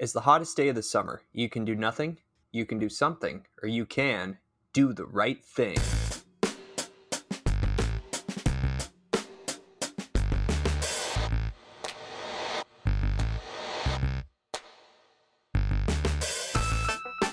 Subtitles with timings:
[0.00, 1.22] It's the hottest day of the summer.
[1.32, 2.18] You can do nothing,
[2.52, 4.38] you can do something, or you can
[4.72, 5.76] do the right thing.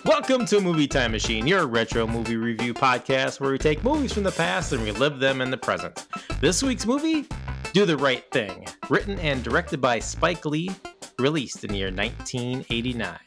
[0.03, 4.23] Welcome to Movie Time Machine, your retro movie review podcast where we take movies from
[4.23, 6.07] the past and relive them in the present.
[6.41, 7.27] This week's movie,
[7.73, 10.71] Do the Right Thing, written and directed by Spike Lee,
[11.19, 13.17] released in the year 1989.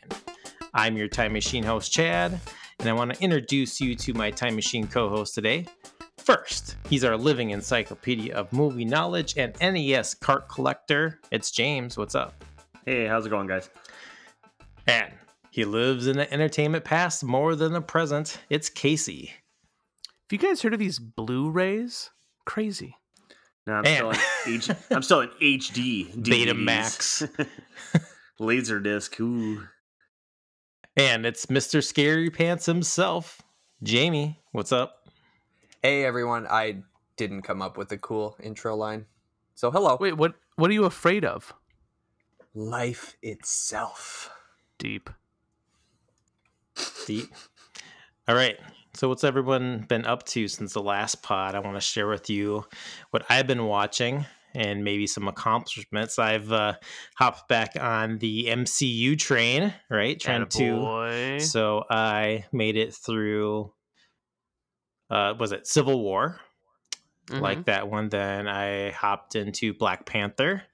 [0.74, 2.38] I'm your Time Machine host, Chad,
[2.78, 5.66] and I want to introduce you to my Time Machine co host today.
[6.18, 11.20] First, he's our living encyclopedia of movie knowledge and NES cart collector.
[11.30, 11.96] It's James.
[11.96, 12.44] What's up?
[12.84, 13.70] Hey, how's it going, guys?
[14.86, 15.12] And
[15.50, 18.38] he lives in the entertainment past more than the present.
[18.50, 19.32] It's Casey.
[20.30, 22.10] Have you guys heard of these Blu-rays?
[22.44, 22.96] Crazy.
[23.68, 23.96] No, I'm Man.
[23.96, 24.10] still
[24.46, 26.10] in H- I'm still in HD.
[26.14, 26.46] DVDs.
[26.46, 27.48] Betamax.
[28.40, 29.20] Laserdisc.
[29.20, 29.62] Ooh.
[30.96, 31.84] And it's Mr.
[31.84, 33.42] Scary Pants himself,
[33.82, 34.40] Jamie.
[34.52, 35.06] What's up?
[35.82, 36.78] Hey everyone, I
[37.18, 39.04] didn't come up with a cool intro line.
[39.54, 39.98] So hello.
[40.00, 40.32] Wait, what?
[40.56, 41.52] What are you afraid of?
[42.54, 44.30] Life itself.
[44.78, 45.10] Deep.
[47.06, 47.34] Deep.
[48.26, 48.56] All right.
[48.98, 51.54] So, what's everyone been up to since the last pod?
[51.54, 52.64] I want to share with you
[53.12, 56.18] what I've been watching and maybe some accomplishments.
[56.18, 56.74] I've uh,
[57.16, 60.18] hopped back on the MCU train, right?
[60.18, 61.38] Trying to.
[61.38, 63.72] So, I made it through.
[65.08, 66.40] Uh, was it Civil War?
[67.28, 67.40] Mhm.
[67.40, 68.08] Like that one.
[68.08, 70.64] Then I hopped into Black Panther.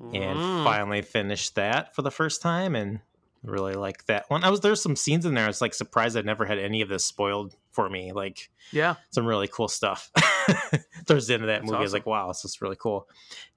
[0.00, 0.62] and Mm.
[0.64, 3.00] finally finished that for the first time and
[3.42, 4.44] really like that one.
[4.44, 5.44] I was there's some scenes in there.
[5.44, 8.12] I was like surprised I never had any of this spoiled for me.
[8.12, 8.94] Like Yeah.
[9.10, 10.10] some really cool stuff.
[11.06, 13.08] Towards the end of that That's movie, I was like, wow, this is really cool.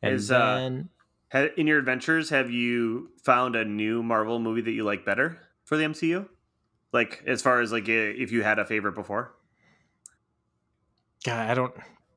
[0.01, 0.89] And Is, uh, then
[1.31, 5.39] Ha- In your adventures, have you found a new Marvel movie that you like better
[5.63, 6.27] for the MCU?
[6.91, 9.33] Like, as far as like if you had a favorite before,
[11.25, 11.73] God, I don't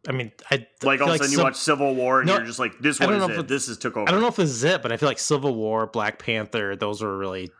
[0.09, 2.37] I mean I like all of a sudden you some- watch Civil War and No,
[2.37, 3.48] you're just like, this one is know if it.
[3.48, 4.09] This is took over.
[4.09, 6.76] I don't know if this is it, but I feel like Civil War, Black Panther,
[6.76, 7.50] those were really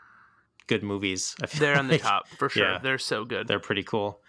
[0.67, 1.35] good movies.
[1.43, 2.03] I feel They're on the like.
[2.03, 2.65] top for sure.
[2.73, 2.79] Yeah.
[2.83, 3.49] They're so good.
[3.49, 4.21] They're pretty cool.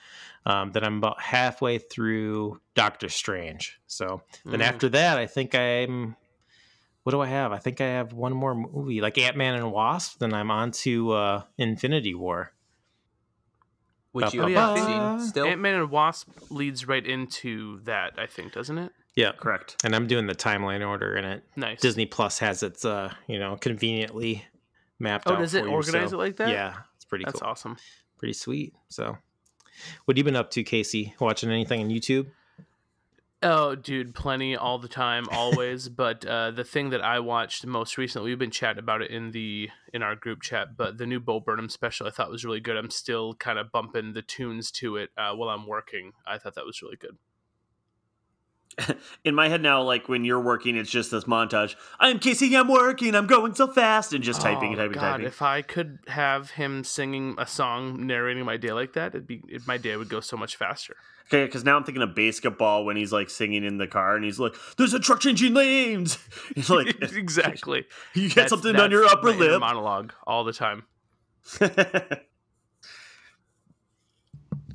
[0.46, 3.80] Um, then I'm about halfway through Doctor Strange.
[3.88, 4.64] So then Mm.
[4.68, 6.16] after that, I think I'm.
[7.04, 7.52] What do I have?
[7.52, 10.18] I think I have one more movie, like Ant Man and Wasp.
[10.20, 12.52] Then I'm on to uh, Infinity War.
[14.16, 14.56] Which you Oh, have yeah.
[15.06, 15.46] not seen still.
[15.46, 18.92] Ant Man and Wasp leads right into that, I think, doesn't it?
[19.16, 19.76] Yeah, Correct.
[19.84, 21.44] and I'm doing the timeline order in it.
[21.56, 21.80] Nice.
[21.82, 24.46] Disney Plus has its, uh, you know, conveniently
[25.00, 25.28] mapped.
[25.28, 25.40] Oh, out.
[25.40, 26.50] does it for you, organize so- it like that?
[26.50, 27.26] Yeah, it's pretty.
[27.26, 27.50] That's cool.
[27.50, 27.78] awesome.
[28.18, 28.74] Pretty sweet.
[28.90, 29.18] So,
[30.06, 31.14] what have you been up to, Casey?
[31.20, 32.28] Watching anything on YouTube?
[33.44, 35.90] Oh, dude, plenty all the time, always.
[35.90, 39.32] but uh, the thing that I watched most recently, we've been chatting about it in
[39.32, 40.78] the in our group chat.
[40.78, 42.78] But the new Bo Burnham special, I thought was really good.
[42.78, 46.14] I'm still kind of bumping the tunes to it uh, while I'm working.
[46.26, 47.18] I thought that was really good.
[49.24, 51.76] In my head now, like when you're working, it's just this montage.
[52.00, 52.56] I'm Casey.
[52.58, 53.16] I'm working.
[53.16, 55.26] I'm going so fast, and just typing and Oh, typing, God, typing.
[55.28, 59.42] If I could have him singing a song narrating my day like that, it'd be
[59.48, 60.98] it, my day would go so much faster.
[61.28, 64.24] Okay, because now I'm thinking of basketball when he's like singing in the car and
[64.24, 66.20] he's like, "There's a truck changing lanes."
[66.56, 67.86] He's like, exactly.
[68.14, 70.84] "You get That's- something on your upper my lip." monologue all the time.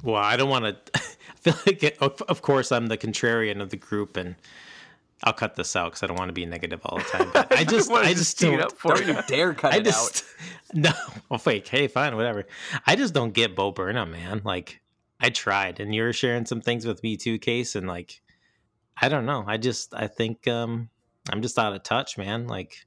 [0.02, 0.76] Well, I don't want to.
[0.94, 1.00] I
[1.40, 4.34] feel like, it, of of course, I'm the contrarian of the group, and
[5.24, 7.30] I'll cut this out because I don't want to be negative all the time.
[7.32, 8.60] But I just, wanted I to just don't.
[8.60, 9.14] up for Don't you.
[9.14, 10.24] you dare cut I it just
[10.72, 10.90] no.
[11.28, 11.68] Well, fake.
[11.68, 12.46] Hey, fine, whatever.
[12.86, 14.40] I just don't get Bo Burnham, man.
[14.44, 14.80] Like,
[15.20, 18.22] I tried, and you were sharing some things with me too, Case, and like,
[19.00, 19.44] I don't know.
[19.46, 20.88] I just, I think, um,
[21.30, 22.46] I'm just out of touch, man.
[22.46, 22.86] Like,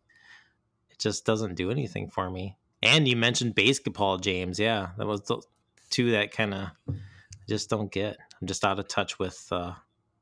[0.90, 2.58] it just doesn't do anything for me.
[2.82, 4.60] And you mentioned basketball, James.
[4.60, 5.42] Yeah, that was the
[5.90, 6.70] two that kind of
[7.48, 8.18] just don't get.
[8.42, 9.74] I'm just out of touch with uh,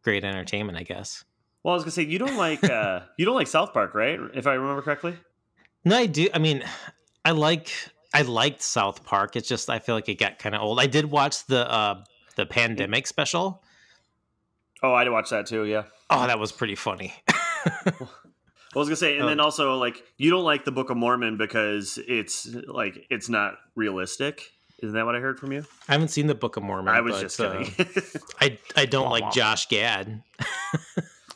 [0.03, 1.23] great entertainment, I guess.
[1.63, 4.19] well, I was gonna say you don't like uh, you don't like South Park, right?
[4.33, 5.15] If I remember correctly.
[5.83, 6.27] No, I do.
[6.33, 6.63] I mean,
[7.25, 7.71] I like
[8.13, 9.35] I liked South Park.
[9.35, 10.79] It's just I feel like it got kind of old.
[10.79, 12.03] I did watch the uh
[12.35, 13.63] the pandemic special.
[14.83, 15.65] Oh, I watched that too.
[15.65, 15.83] Yeah.
[16.09, 17.13] Oh, that was pretty funny.
[18.73, 19.45] I was gonna say, and then Oh.
[19.45, 24.51] also like you don't like the Book of Mormon because it's like it's not realistic.
[24.81, 25.63] Isn't that what I heard from you?
[25.87, 26.93] I haven't seen the Book of Mormon.
[26.93, 28.21] I was but, just uh, kidding.
[28.41, 29.31] I I don't like.
[29.31, 30.23] Josh Gad.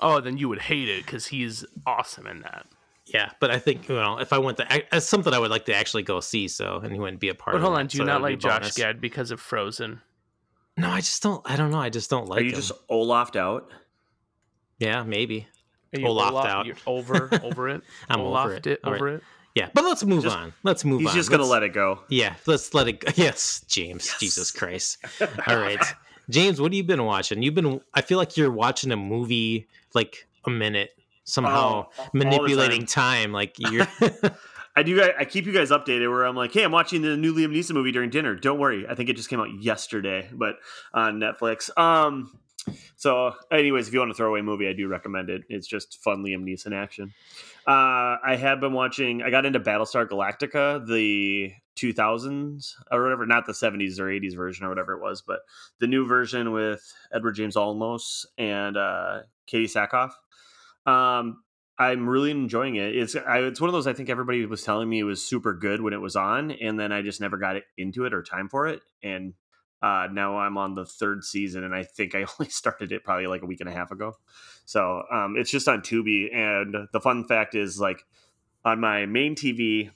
[0.01, 2.65] Oh, then you would hate it because he's awesome in that.
[3.07, 5.65] Yeah, but I think you know if I went to that's something I would like
[5.65, 6.47] to actually go see.
[6.47, 7.55] So and he wouldn't be a part.
[7.55, 7.63] Of it.
[7.63, 8.75] But hold that, on, do so you that not like Josh bonus.
[8.77, 10.01] Gad because of Frozen?
[10.77, 11.41] No, I just don't.
[11.45, 11.79] I don't know.
[11.79, 12.55] I just don't like Are you him.
[12.55, 13.69] just Olafed out?
[14.79, 15.47] Yeah, maybe.
[15.95, 16.65] Are you Olafed Olaf- out.
[16.65, 17.81] you're over over it?
[18.09, 18.79] I'm over Olafed it.
[18.83, 19.13] Over right.
[19.15, 19.23] it.
[19.53, 20.53] Yeah, but let's move Just- on.
[20.63, 21.13] Let's move He's on.
[21.15, 21.99] He's just gonna Let's- let it go.
[22.09, 23.11] Yeah, let's let it go.
[23.15, 24.05] Yes, James.
[24.07, 24.19] Yes.
[24.19, 24.97] Jesus Christ.
[25.47, 25.79] All right.
[26.29, 27.41] James, what have you been watching?
[27.41, 30.89] You've been I feel like you're watching a movie like a minute
[31.25, 33.31] somehow Oh, manipulating time.
[33.33, 33.87] Like you're
[34.77, 35.01] I do.
[35.01, 36.09] I, I keep you guys updated.
[36.09, 38.35] Where I'm like, hey, I'm watching the new Liam Neeson movie during dinner.
[38.35, 38.85] Don't worry.
[38.87, 40.55] I think it just came out yesterday, but
[40.93, 41.69] on Netflix.
[41.77, 42.31] Um.
[42.95, 45.43] So, anyways, if you want a throwaway movie, I do recommend it.
[45.49, 47.13] It's just fun Liam Neeson action.
[47.67, 49.21] Uh, I have been watching.
[49.21, 54.65] I got into Battlestar Galactica, the 2000s or whatever, not the 70s or 80s version
[54.65, 55.41] or whatever it was, but
[55.79, 56.81] the new version with
[57.13, 60.11] Edward James Olmos and uh, Katee Sackhoff.
[60.85, 61.43] Um,
[61.77, 62.95] I'm really enjoying it.
[62.95, 65.53] It's I, it's one of those I think everybody was telling me it was super
[65.53, 68.47] good when it was on, and then I just never got into it or time
[68.47, 68.81] for it.
[69.03, 69.33] And
[69.81, 73.27] uh, now I'm on the third season, and I think I only started it probably
[73.27, 74.17] like a week and a half ago.
[74.65, 78.05] So um, it's just on Tubi, and the fun fact is like
[78.63, 79.91] on my main TV,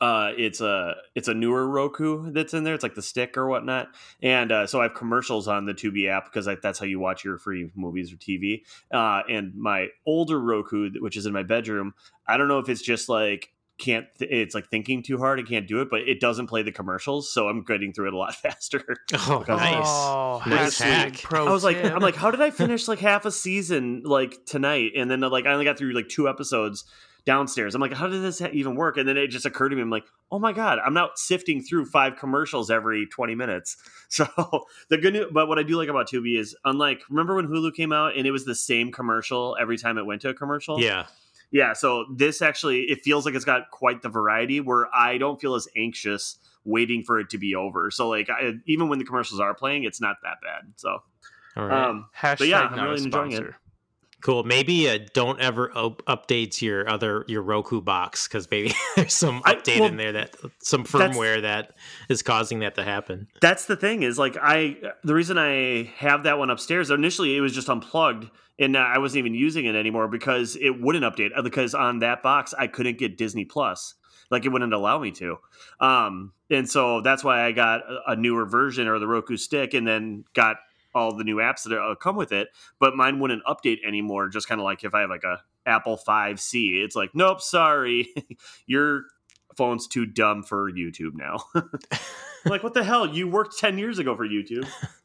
[0.00, 2.74] uh, it's a it's a newer Roku that's in there.
[2.74, 3.88] It's like the stick or whatnot,
[4.22, 7.00] and uh, so I have commercials on the Tubi app because I, that's how you
[7.00, 8.62] watch your free movies or TV.
[8.92, 11.94] Uh, and my older Roku, which is in my bedroom,
[12.28, 15.48] I don't know if it's just like can't th- it's like thinking too hard and
[15.48, 18.16] can't do it, but it doesn't play the commercials, so I'm getting through it a
[18.18, 18.84] lot faster.
[19.14, 19.84] Oh, nice.
[19.84, 21.20] Oh, Nice hack.
[21.22, 21.92] Pro I was like, tip.
[21.92, 24.92] I'm like, how did I finish like half a season like tonight?
[24.96, 26.84] And then like I only got through like two episodes
[27.24, 27.74] downstairs.
[27.74, 28.96] I'm like, how did this even work?
[28.96, 31.62] And then it just occurred to me, I'm like, oh my god, I'm not sifting
[31.62, 33.76] through five commercials every 20 minutes.
[34.12, 34.26] So
[34.90, 37.74] the good news, but what I do like about Tubi is, unlike remember when Hulu
[37.74, 40.78] came out and it was the same commercial every time it went to a commercial.
[40.78, 41.06] Yeah.
[41.50, 45.40] Yeah, so this actually it feels like it's got quite the variety where I don't
[45.40, 46.36] feel as anxious
[46.66, 47.90] waiting for it to be over.
[47.90, 50.72] So like I, even when the commercials are playing, it's not that bad.
[50.76, 50.98] So
[51.56, 51.88] All right.
[51.88, 53.54] um Hashtag but yeah, I'm really enjoying it.
[54.22, 54.44] Cool.
[54.44, 59.42] Maybe uh, don't ever op- update your other your Roku box because maybe there's some
[59.44, 61.74] I- update well, in there that some firmware that
[62.08, 63.28] is causing that to happen.
[63.40, 67.40] that's the thing is like I the reason I have that one upstairs initially it
[67.40, 71.42] was just unplugged and I wasn't even using it anymore because it wouldn't update uh,
[71.42, 73.94] because on that box I couldn't get Disney Plus
[74.30, 75.38] like it wouldn't allow me to
[75.80, 79.74] um and so that's why I got a- a newer version or the Roku stick
[79.74, 80.56] and then got
[80.94, 82.48] all the new apps that uh, come with it
[82.78, 85.96] but mine wouldn't update anymore just kind of like if I have like a Apple
[85.96, 88.08] 5C it's like nope sorry.
[88.66, 89.04] Your
[89.56, 91.44] phone's too dumb for YouTube now.
[92.44, 93.06] Like what the hell?
[93.06, 94.66] You worked 10 years ago for YouTube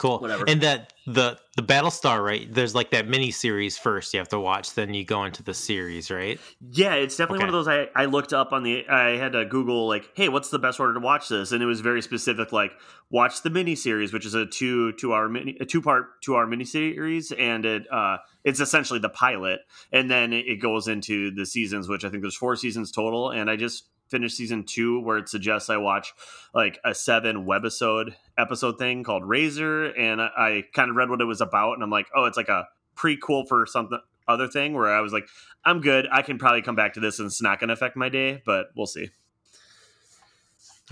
[0.00, 0.18] Cool.
[0.18, 0.46] Whatever.
[0.48, 2.50] And that the the Battlestar, right?
[2.50, 5.52] There's like that mini series first you have to watch, then you go into the
[5.52, 6.40] series, right?
[6.70, 9.44] Yeah, it's definitely one of those I, I looked up on the I had to
[9.44, 11.52] Google like, hey, what's the best order to watch this?
[11.52, 12.72] And it was very specific, like
[13.10, 16.34] watch the mini series, which is a two two hour mini a two part two
[16.34, 19.60] hour mini series, and it uh it's essentially the pilot,
[19.92, 23.50] and then it goes into the seasons, which I think there's four seasons total, and
[23.50, 26.12] I just finished season two where it suggests I watch
[26.54, 31.20] like a seven webisode episode thing called Razor, and I, I kind of read what
[31.20, 32.66] it was about, and I'm like, oh, it's like a
[32.96, 33.98] prequel for something
[34.28, 35.28] other thing where I was like,
[35.64, 36.06] I'm good.
[36.10, 38.42] I can probably come back to this and it's not going to affect my day,
[38.46, 39.10] but we'll see.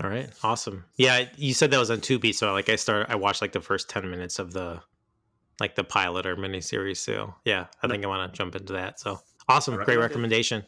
[0.03, 0.29] All right.
[0.43, 0.85] Awesome.
[0.97, 3.61] Yeah, you said that was on Tubi, so like I started I watched like the
[3.61, 4.81] first 10 minutes of the
[5.59, 6.99] like the pilot or mini series.
[6.99, 8.99] So yeah, I think I want to jump into that.
[8.99, 9.19] So
[9.49, 9.75] awesome.
[9.75, 10.65] Great recommendation.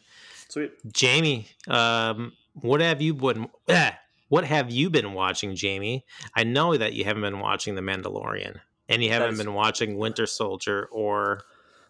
[0.48, 0.72] Sweet.
[0.92, 3.92] Jamie, um, what have you been eh,
[4.28, 6.04] what have you been watching, Jamie?
[6.34, 9.98] I know that you haven't been watching The Mandalorian, and you haven't is- been watching
[9.98, 11.42] Winter Soldier or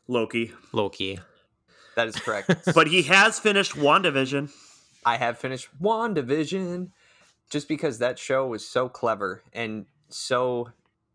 [0.08, 0.52] Loki.
[0.72, 1.20] Loki.
[1.94, 2.50] That is correct.
[2.74, 4.50] But he has finished WandaVision.
[5.04, 6.88] I have finished WandaVision
[7.50, 10.70] just because that show was so clever and so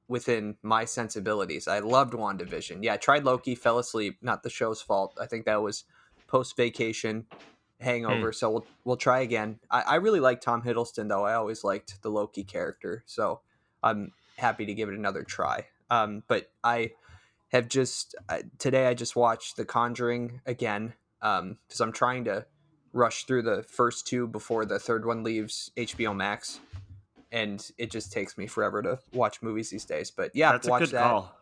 [0.08, 1.68] within my sensibilities.
[1.68, 2.84] I loved WandaVision.
[2.84, 4.18] Yeah, I tried Loki, fell asleep.
[4.22, 5.18] Not the show's fault.
[5.20, 5.84] I think that was
[6.28, 7.26] post vacation
[7.80, 8.32] hangover.
[8.34, 9.60] So we'll we'll try again.
[9.70, 11.26] I, I really like Tom Hiddleston though.
[11.26, 13.04] I always liked the Loki character.
[13.06, 13.42] So
[13.84, 15.66] I'm happy to give it another try.
[15.90, 16.92] Um, but I
[17.52, 22.46] have just uh, today I just watched The Conjuring again because I'm trying to
[22.94, 26.60] rush through the first two before the third one leaves HBO Max,
[27.32, 30.12] and it just takes me forever to watch movies these days.
[30.12, 31.04] But yeah, That's a watch good that.
[31.04, 31.34] call.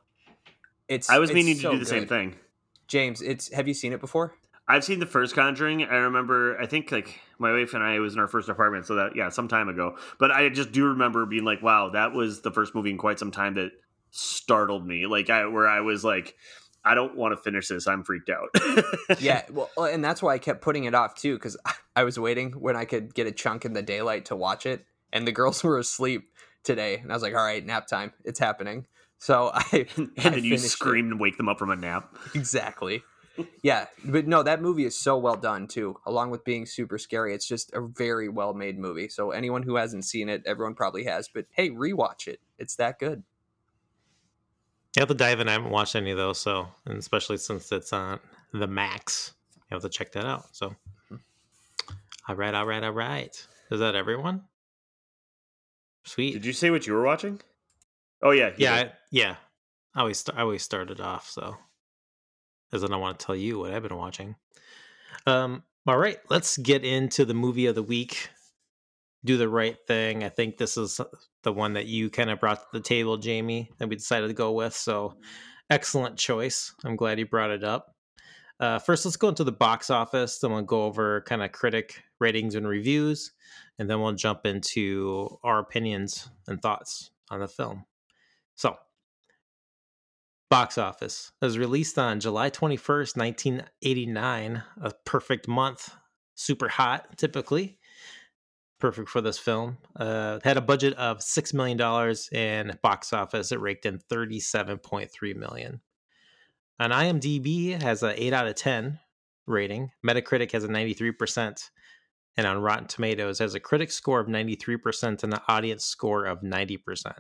[0.88, 2.36] It's I was it's meaning to so do the same thing.
[2.88, 4.34] James, it's have you seen it before?
[4.68, 5.84] I've seen the first Conjuring.
[5.84, 8.96] I remember, I think like my wife and I was in our first apartment, so
[8.96, 9.98] that yeah, some time ago.
[10.20, 13.20] But I just do remember being like, "Wow, that was the first movie in quite
[13.20, 13.72] some time that
[14.12, 16.36] startled me." Like, I where I was like,
[16.84, 17.88] "I don't want to finish this.
[17.88, 18.50] I'm freaked out."
[19.20, 21.58] yeah, well, uh, and that's why I kept putting it off too, because
[21.96, 24.86] I was waiting when I could get a chunk in the daylight to watch it,
[25.14, 26.24] and the girls were asleep
[26.64, 28.88] today, and I was like, "All right, nap time, it's happening."
[29.20, 30.70] So I and I then you finished it.
[30.70, 32.16] scream and wake them up from a nap.
[32.34, 33.04] exactly.
[33.62, 35.98] Yeah, but no, that movie is so well done too.
[36.06, 39.10] Along with being super scary, it's just a very well made movie.
[39.10, 41.28] So anyone who hasn't seen it, everyone probably has.
[41.28, 42.40] But hey, rewatch it.
[42.58, 43.24] It's that good.
[44.96, 45.50] You have to dive in.
[45.50, 48.20] I haven't watched any of those, so and especially since it's on
[48.54, 49.34] the Max,
[49.70, 50.56] you have to check that out.
[50.56, 50.74] So,
[51.10, 51.16] hmm.
[52.30, 53.48] all right, all right, all right.
[53.72, 54.44] Is that everyone?
[56.06, 56.34] Sweet.
[56.34, 57.42] Did you say what you were watching?
[58.22, 58.88] Oh yeah, you yeah, did.
[58.88, 59.36] I, yeah.
[59.96, 61.58] I always st- I always started off so,
[62.72, 64.36] then I want to tell you what I've been watching.
[65.26, 65.64] Um.
[65.88, 68.30] All right, let's get into the movie of the week.
[69.24, 70.24] Do the right thing.
[70.24, 71.00] I think this is
[71.44, 74.34] the one that you kind of brought to the table, Jamie, that we decided to
[74.34, 74.74] go with.
[74.74, 75.18] So,
[75.70, 76.74] excellent choice.
[76.84, 77.96] I'm glad you brought it up.
[78.60, 80.40] Uh, first, let's go into the box office.
[80.40, 83.32] Then we'll go over kind of critic ratings and reviews,
[83.78, 87.86] and then we'll jump into our opinions and thoughts on the film.
[88.56, 88.76] So,
[90.56, 95.94] box office it was released on July 21st, 1989, a perfect month,
[96.36, 97.78] super hot typically.
[98.80, 99.78] Perfect for this film.
[99.98, 105.82] Uh, had a budget of $6 million and box office, it raked in 37.3 million.
[106.80, 108.98] On IMDb, has an 8 out of 10
[109.48, 109.92] rating.
[110.08, 111.70] Metacritic has a 93%.
[112.38, 116.40] And on Rotten Tomatoes, has a critic score of 93% and an audience score of
[116.42, 117.14] 90%.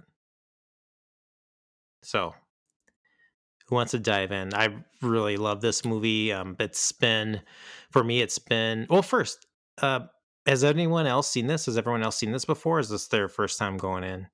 [2.01, 2.34] So,
[3.65, 4.53] who wants to dive in?
[4.53, 6.31] I really love this movie.
[6.31, 7.41] Um, it's been,
[7.91, 9.45] for me, it's been, well, first,
[9.81, 10.01] uh,
[10.45, 11.65] has anyone else seen this?
[11.65, 12.79] Has everyone else seen this before?
[12.79, 14.27] Is this their first time going in?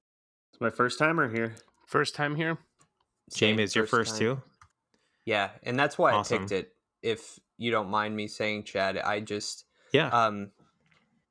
[0.53, 1.55] It's my first timer here.
[1.87, 2.57] First time here.
[3.29, 4.19] Same Jamie, is your first time.
[4.19, 4.41] too?
[5.25, 6.35] Yeah, and that's why Awesome.
[6.35, 6.73] I picked it.
[7.01, 10.07] If you don't mind me saying, Chad, I just Yeah.
[10.09, 10.51] um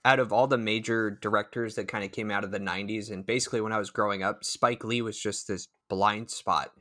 [0.02, 3.26] out of all the major directors that kind of came out of the 90s and
[3.26, 6.72] basically when I was growing up, Spike Lee was just this blind spot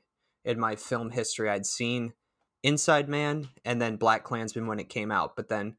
[0.43, 1.49] in my film history.
[1.49, 2.13] I'd seen
[2.63, 5.75] Inside Man and then BlacKkKlansman when it came out, but then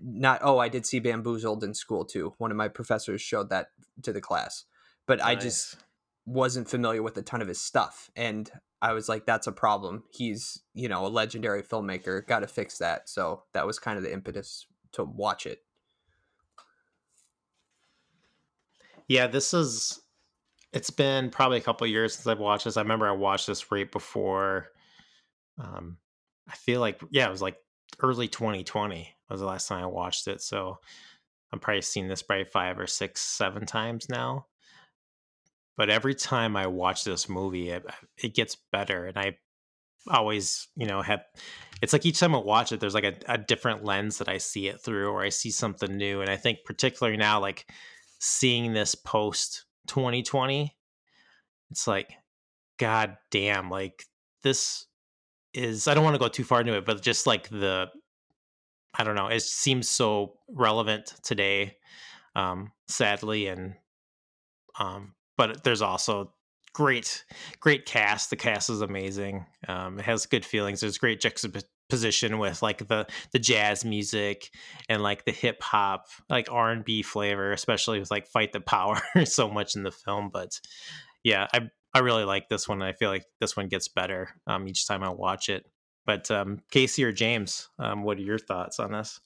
[0.00, 2.34] not oh, I did see Bamboozled in school too.
[2.38, 3.68] One of my professors showed that
[4.02, 4.64] to the class.
[5.06, 5.76] But I just
[6.24, 10.04] wasn't familiar with a ton of his stuff and I was like that's a problem.
[10.10, 13.08] He's, you know, a legendary filmmaker, got to fix that.
[13.08, 15.62] So that was kind of the impetus to watch it.
[19.08, 20.01] Yeah, this is.
[20.72, 22.76] It's been probably a couple of years since I've watched this.
[22.76, 24.68] I remember I watched this right before.
[25.58, 25.98] Um,
[26.48, 27.56] I feel like yeah, it was like
[28.00, 30.40] early 2020 was the last time I watched it.
[30.40, 30.78] So
[31.52, 34.46] I'm probably seen this probably five or six, seven times now.
[35.76, 37.84] But every time I watch this movie, it,
[38.22, 39.38] it gets better, and I
[40.06, 41.22] always, you know, have.
[41.80, 44.38] It's like each time I watch it, there's like a, a different lens that I
[44.38, 46.20] see it through, or I see something new.
[46.20, 47.66] And I think particularly now, like
[48.20, 50.74] seeing this post 2020
[51.70, 52.12] it's like
[52.78, 54.04] god damn like
[54.42, 54.86] this
[55.54, 57.86] is i don't want to go too far into it but just like the
[58.94, 61.76] i don't know it seems so relevant today
[62.36, 63.74] um sadly and
[64.78, 66.32] um but there's also
[66.72, 67.24] great
[67.60, 71.20] great cast the cast is amazing um it has good feelings there's great
[71.92, 74.50] juxtaposition with like the the jazz music
[74.88, 79.48] and like the hip hop like R&B flavor especially with like fight the power so
[79.48, 80.60] much in the film but
[81.22, 84.66] yeah I I really like this one I feel like this one gets better um
[84.68, 85.66] each time I watch it.
[86.04, 89.20] But um Casey or James um what are your thoughts on this?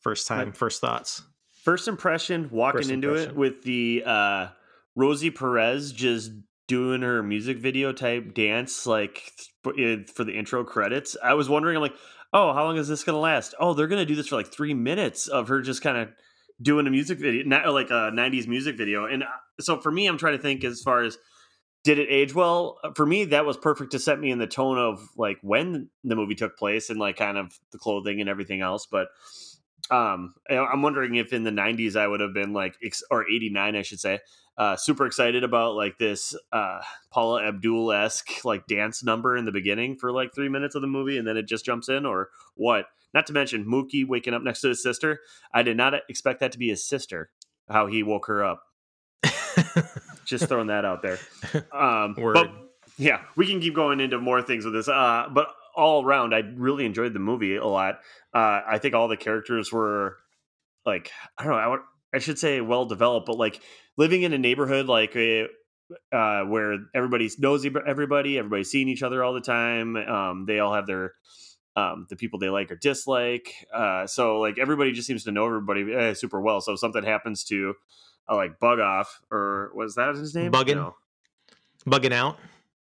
[0.00, 1.22] First time first thoughts.
[1.62, 4.48] First impression, walking First into it with the uh,
[4.94, 6.30] Rosie Perez just
[6.66, 9.32] doing her music video type dance, like
[9.78, 11.16] eh, for the intro credits.
[11.22, 11.96] I was wondering, I'm like,
[12.32, 13.54] oh, how long is this to last?
[13.60, 16.10] Oh, they're to do this for like three minutes of her just kind of
[16.60, 19.06] doing a music video, not like a 90s music video.
[19.06, 19.26] And uh,
[19.60, 21.18] so for me, I'm trying to think as far as
[21.84, 22.78] did it age well?
[22.82, 25.90] Uh, For me, that was perfect to set me in the tone of like when
[26.02, 28.86] the movie took place and like kind of the clothing and everything else.
[28.90, 29.08] But
[29.90, 32.76] um, I'm wondering if in the 90s I would have been like,
[33.10, 34.20] or 89, I should say,
[34.56, 36.80] uh, super excited about like this uh,
[37.10, 40.88] Paula Abdul esque like dance number in the beginning for like three minutes of the
[40.88, 42.86] movie, and then it just jumps in, or what?
[43.12, 45.20] Not to mention Mookie waking up next to his sister.
[45.52, 47.30] I did not expect that to be his sister.
[47.68, 48.62] How he woke her up.
[50.26, 51.18] Just throwing that out there.
[51.72, 52.34] Um, Word.
[52.34, 52.50] But
[52.98, 54.88] yeah, we can keep going into more things with this.
[54.88, 58.00] Uh, but all around, I really enjoyed the movie a lot.
[58.34, 60.16] Uh, I think all the characters were
[60.84, 61.58] like I don't know.
[61.58, 61.80] I, would,
[62.14, 63.60] I should say well developed, but like
[63.96, 65.44] living in a neighborhood like uh,
[66.14, 69.96] uh, where everybody knows everybody, everybody's seeing each other all the time.
[69.96, 71.14] Um, they all have their
[71.76, 73.52] um, the people they like or dislike.
[73.72, 76.60] Uh, so like everybody just seems to know everybody uh, super well.
[76.60, 77.74] So if something happens to
[78.28, 80.52] uh, like Bug Off or was that his name?
[80.52, 80.76] Buggin'?
[80.76, 80.94] No.
[81.86, 82.38] bugging out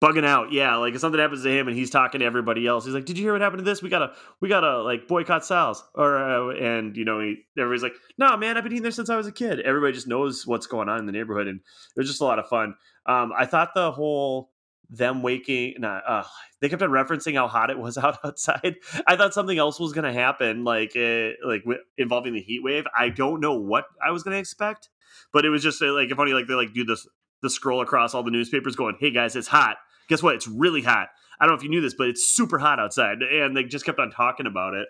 [0.01, 0.51] bugging out.
[0.51, 3.05] Yeah, like if something happens to him and he's talking to everybody else, he's like,
[3.05, 3.81] "Did you hear what happened to this?
[3.81, 7.95] We gotta, we gotta like boycott Sal's." Or uh, and you know, he, everybody's like,
[8.17, 10.67] "No, man, I've been eating there since I was a kid." Everybody just knows what's
[10.67, 12.75] going on in the neighborhood, and it was just a lot of fun.
[13.05, 14.51] Um, I thought the whole
[14.89, 16.23] them waking, nah, uh,
[16.61, 18.75] they kept on referencing how hot it was out outside.
[19.05, 22.85] I thought something else was gonna happen, like uh, like w- involving the heat wave.
[22.97, 24.89] I don't know what I was gonna expect,
[25.33, 27.07] but it was just uh, like funny, like they like do this
[27.43, 29.77] the scroll across all the newspapers going, "Hey guys, it's hot."
[30.07, 30.35] Guess what?
[30.35, 31.09] It's really hot.
[31.39, 33.85] I don't know if you knew this, but it's super hot outside, and they just
[33.85, 34.87] kept on talking about it.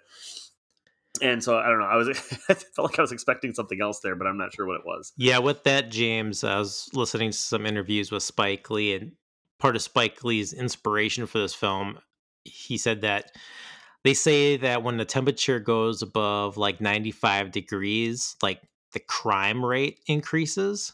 [1.22, 1.86] And so I don't know.
[1.86, 2.10] I was
[2.50, 4.86] I felt like I was expecting something else there, but I'm not sure what it
[4.86, 5.14] was.
[5.18, 9.12] Yeah, with that, James, I was listening to some interviews with Spike Lee, and
[9.60, 12.00] part of Spike Lee's inspiration for this film,
[12.44, 13.32] he said that
[14.04, 18.62] they say that when the temperature goes above like 95 degrees, like
[18.94, 20.94] the crime rate increases.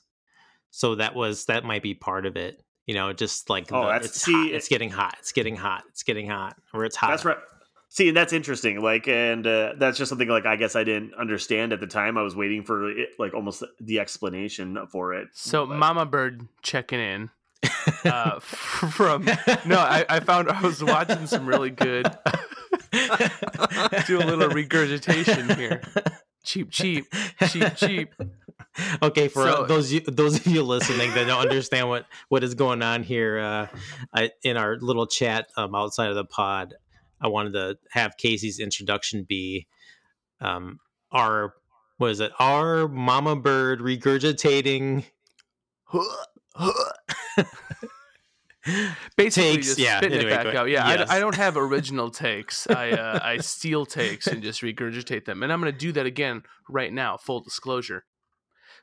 [0.71, 2.62] So that was that might be part of it.
[2.85, 5.55] You know, just like Oh, the, that's- it's see, hot, it's getting hot, it's getting
[5.55, 7.09] hot, it's getting hot, or it's hot.
[7.11, 7.37] That's right.
[7.89, 8.81] See, and that's interesting.
[8.81, 12.17] Like, and uh, that's just something like I guess I didn't understand at the time.
[12.17, 15.27] I was waiting for it, like almost the explanation for it.
[15.33, 17.29] So But- Mama Bird checking in
[18.03, 19.25] uh, from
[19.65, 22.07] no, I, I found I was watching some really good.
[24.07, 25.81] Do a little regurgitation here.
[26.43, 27.05] Cheap, cheap,
[27.49, 28.13] cheap, cheap.
[29.01, 32.53] okay, for So- those you, those of you listening that don't understand what what is
[32.53, 33.67] going on here, uh,
[34.13, 36.75] I, in our little chat um, outside of the pod,
[37.21, 39.67] I wanted to have Casey's introduction be
[40.41, 40.79] um,
[41.11, 41.53] our
[41.97, 42.31] what is it?
[42.39, 45.05] Our mama bird regurgitating
[49.17, 50.69] Basically, Takes, just yeah, spitting anyway, it back out.
[50.69, 51.09] Yeah, Yes.
[51.09, 52.67] I, don't have original takes.
[52.69, 56.05] I uh, I steal takes and just regurgitate them, and I'm going to do that
[56.05, 57.17] again right now.
[57.17, 58.05] Full disclosure.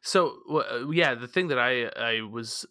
[0.02, 2.66] So uh, yeah, the thing that I I was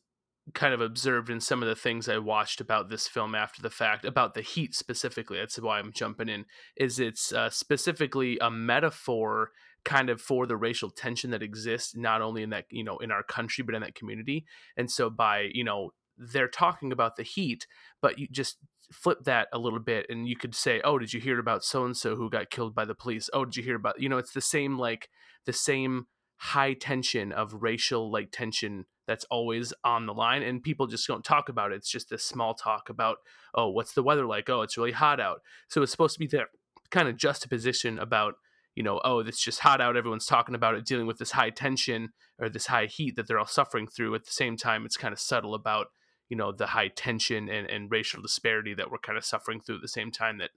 [0.54, 3.70] kind of observed in some of the things I watched about this film after the
[3.70, 5.38] fact about the heat specifically.
[5.38, 6.46] That's why I'm jumping in.
[6.76, 9.52] Is it's uh, specifically a metaphor
[9.86, 13.12] kind of for the racial tension that exists not only in that you know in
[13.12, 17.24] our country but in that community and so by you know they're talking about the
[17.24, 17.66] heat
[18.02, 18.58] but you just
[18.92, 21.86] flip that a little bit and you could say oh did you hear about so
[21.86, 23.30] and so who got killed by the police?
[23.34, 25.10] Oh did you hear about you know it's the same like
[25.46, 30.88] the same high tension of racial like tension that's always on the line and people
[30.88, 31.76] just don't talk about it.
[31.76, 33.18] It's just this small talk about
[33.54, 34.50] oh what's the weather like?
[34.50, 35.42] Oh it's really hot out.
[35.68, 36.48] So it's supposed to be that
[36.90, 38.36] kind of juxtaposition about
[38.76, 41.52] you know oh it's just hot out everyone's talking about it dealing with this high
[41.52, 44.16] tension or this high heat that they're all suffering through.
[44.16, 45.88] At the same time it's kind of subtle about
[46.30, 49.76] you know the high tension and, and racial disparity that we're kind of suffering through
[49.76, 50.52] at the same time that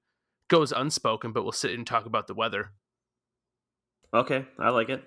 [0.48, 2.72] goes unspoken but we'll sit and talk about the weather
[4.14, 5.02] okay, I like it.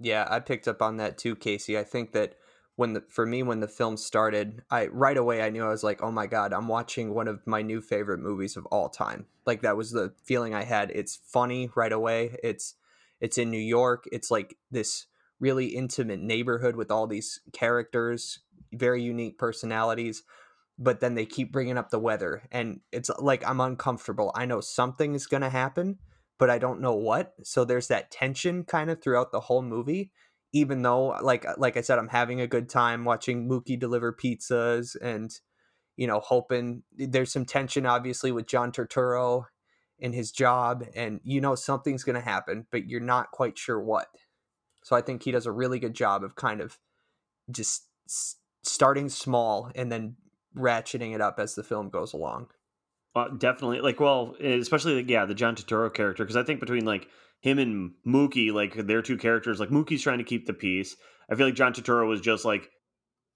[0.00, 1.78] Yeah, I picked up on that too, Casey.
[1.78, 2.34] I think that
[2.76, 5.82] when the for me when the film started, I right away I knew I was
[5.82, 9.26] like, "Oh my god, I'm watching one of my new favorite movies of all time."
[9.46, 10.90] Like that was the feeling I had.
[10.92, 12.36] It's funny right away.
[12.44, 12.74] It's
[13.20, 14.04] it's in New York.
[14.12, 15.06] It's like this
[15.40, 18.40] really intimate neighborhood with all these characters,
[18.72, 20.22] very unique personalities.
[20.78, 24.30] But then they keep bringing up the weather, and it's like I'm uncomfortable.
[24.36, 25.98] I know something is going to happen,
[26.38, 27.34] but I don't know what.
[27.42, 30.12] So there's that tension kind of throughout the whole movie.
[30.52, 34.12] Even though, like uh, like I said, I'm having a good time watching Mookie deliver
[34.12, 35.30] pizzas and
[35.96, 39.44] you know hoping eh, there's some tension obviously with John Turturro
[39.98, 43.80] in his job, and you know something's going to happen, but you're not quite sure
[43.80, 44.06] what.
[44.88, 46.78] So I think he does a really good job of kind of
[47.50, 50.16] just s- starting small and then
[50.56, 52.46] ratcheting it up as the film goes along.
[53.14, 56.86] Uh, definitely, like, well, especially like, yeah, the John Turturro character, because I think between
[56.86, 57.06] like
[57.42, 60.96] him and Mookie, like their two characters, like Mookie's trying to keep the peace.
[61.30, 62.70] I feel like John Turturro was just like,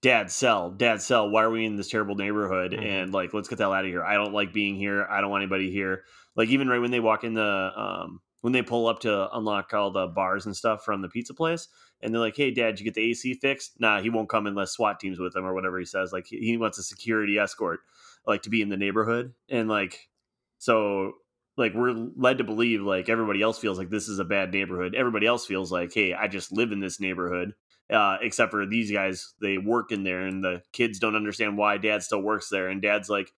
[0.00, 1.28] "Dad, sell, Dad, sell.
[1.28, 2.72] Why are we in this terrible neighborhood?
[2.72, 2.82] Mhm.
[2.82, 4.02] And like, let's get the hell out of here.
[4.02, 5.04] I don't like being here.
[5.04, 6.04] I don't want anybody here.
[6.34, 9.72] Like, even right when they walk in the, um, when they pull up to unlock
[9.72, 11.68] all the bars and stuff from the pizza place,
[12.00, 14.72] and they're like, "Hey, Dad, you get the AC fixed?" Nah, he won't come unless
[14.72, 16.12] SWAT teams with him or whatever he says.
[16.12, 17.81] Like, he, he wants a security escort,
[18.26, 20.11] like to be in the neighborhood, and like,
[20.59, 21.14] so
[21.57, 24.94] like we're led to believe like everybody else feels like this is a bad neighborhood.
[24.94, 27.55] Everybody else feels like, hey, I just live in this neighborhood.
[27.90, 31.76] Uh, except for these guys, they work in there, and the kids don't understand why
[31.76, 32.68] Dad still works there.
[32.68, 33.33] And Dad's like,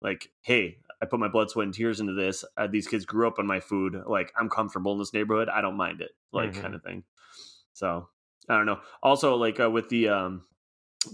[0.00, 2.44] like, hey, I put my blood, sweat, and tears into this.
[2.56, 3.96] Uh, these kids grew up on my food.
[4.06, 5.48] Like, I'm comfortable in this neighborhood.
[5.48, 6.10] I don't mind it.
[6.32, 6.60] Like, Mhm.
[6.60, 7.04] kind of thing.
[7.72, 8.08] So
[8.48, 8.80] I don't know.
[9.02, 10.44] Also, like uh, with the um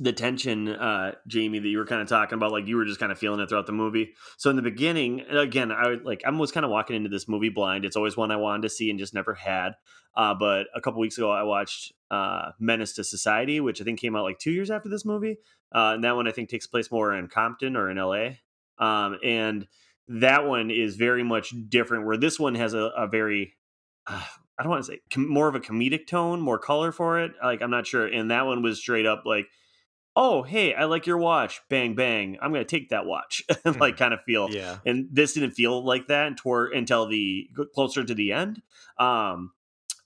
[0.01, 2.99] the tension, uh, Jamie, that you were kind of talking about, like you were just
[2.99, 4.15] kind of feeling it throughout the movie.
[4.39, 7.29] So in the beginning, again, I would- like I was kind of walking into this
[7.29, 7.85] movie blind.
[7.85, 9.75] It's always one I wanted to see and just never had.
[10.17, 14.01] Uh, but a couple weeks ago, I watched uh, Menace to Society, which I think
[14.01, 15.37] came out like two years after this movie.
[15.75, 18.37] Uh, and that one I think takes place more in Compton or in LA.
[18.79, 19.67] Um, and
[20.09, 22.07] that one is very much different.
[22.07, 23.55] Where this one has a, a very
[24.07, 24.23] uh,
[24.59, 27.33] I don't want to say com- more of a comedic tone, more color for it.
[27.43, 28.07] Like I'm not sure.
[28.07, 29.47] And that one was straight up like,
[30.17, 34.15] oh hey, I like your watch, bang bang, I'm gonna take that watch, like kind
[34.15, 34.51] of feel.
[34.51, 34.79] Yeah.
[34.87, 38.63] And this didn't feel like that toward until the closer to the end.
[38.99, 39.53] Um,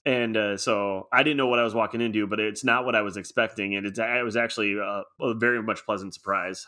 [0.05, 2.95] and uh, so I didn't know what I was walking into, but it's not what
[2.95, 6.65] I was expecting, and it's it was actually a, a very much pleasant surprise.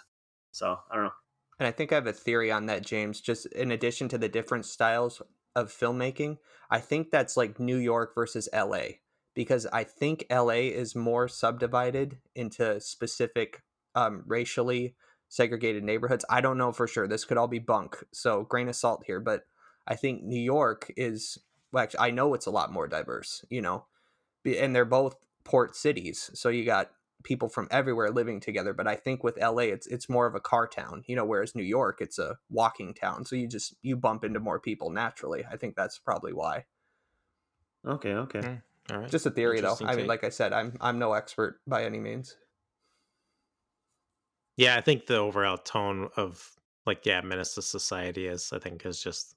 [0.51, 1.11] So I don't know.
[1.61, 3.21] And I think I have a theory on that, James.
[3.21, 5.21] Just in addition to the different styles
[5.55, 6.39] of filmmaking,
[6.71, 8.95] I think that's like New York versus LA
[9.35, 13.61] because I think LA is more subdivided into specific
[13.93, 14.95] um, racially
[15.29, 16.25] segregated neighborhoods.
[16.31, 17.07] I don't know for sure.
[17.07, 19.19] This could all be bunk, so grain of salt here.
[19.19, 19.43] But
[19.85, 21.37] I think New York is
[21.71, 23.45] well, actually, I know it's a lot more diverse.
[23.51, 23.85] You know,
[24.43, 26.89] and they're both port cities, so you got
[27.23, 28.73] people from everywhere living together.
[28.73, 31.03] But I think with LA, it's it's more of a car town.
[31.07, 33.25] You know, whereas New York, it's a walking town.
[33.25, 35.43] So you just you bump into more people naturally.
[35.49, 36.65] I think that's probably why.
[37.85, 38.13] Okay.
[38.13, 38.39] Okay.
[38.39, 38.61] Mm.
[38.91, 39.09] All right.
[39.09, 39.71] Just a theory, though.
[39.71, 42.35] Interesting I mean, like I said, I'm I'm no expert by any means.
[44.57, 46.55] Yeah, I think the overall tone of
[46.85, 49.35] like yeah, Menace to Society is I think is just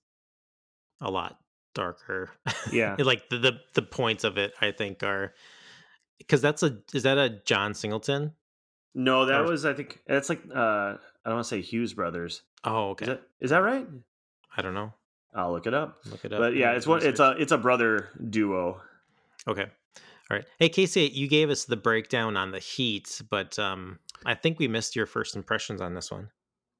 [1.00, 1.38] a lot
[1.74, 2.30] darker.
[2.72, 2.96] Yeah.
[2.98, 5.34] like the, the the points of it I think are
[6.18, 8.32] because that's a is that a John Singleton?
[8.94, 10.58] No, that Or- was I think that's like uh
[10.96, 10.96] I
[11.26, 12.42] don't want to say Hughes brothers.
[12.64, 13.06] Oh, Is okay.
[13.06, 13.86] that is that right?
[14.56, 14.92] I don't know.
[15.34, 15.98] I'll look it up.
[16.10, 16.38] Look it up.
[16.38, 18.80] But yeah, it's one it's a it's a brother duo.
[19.48, 19.66] Okay.
[20.30, 20.44] All right.
[20.58, 24.68] Hey Casey, you gave us the breakdown on the heat, but um I think we
[24.68, 26.30] missed your first impressions on this one.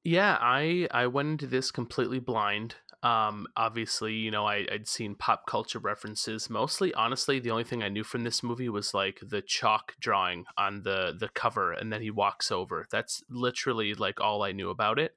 [0.03, 2.75] Yeah, I I went into this completely blind.
[3.05, 6.49] Um, obviously, you know, I, I'd seen pop culture references.
[6.49, 10.45] Mostly, honestly, the only thing I knew from this movie was like the chalk drawing
[10.57, 12.87] on the the cover, and then he walks over.
[12.91, 15.11] That's literally like all I knew about it.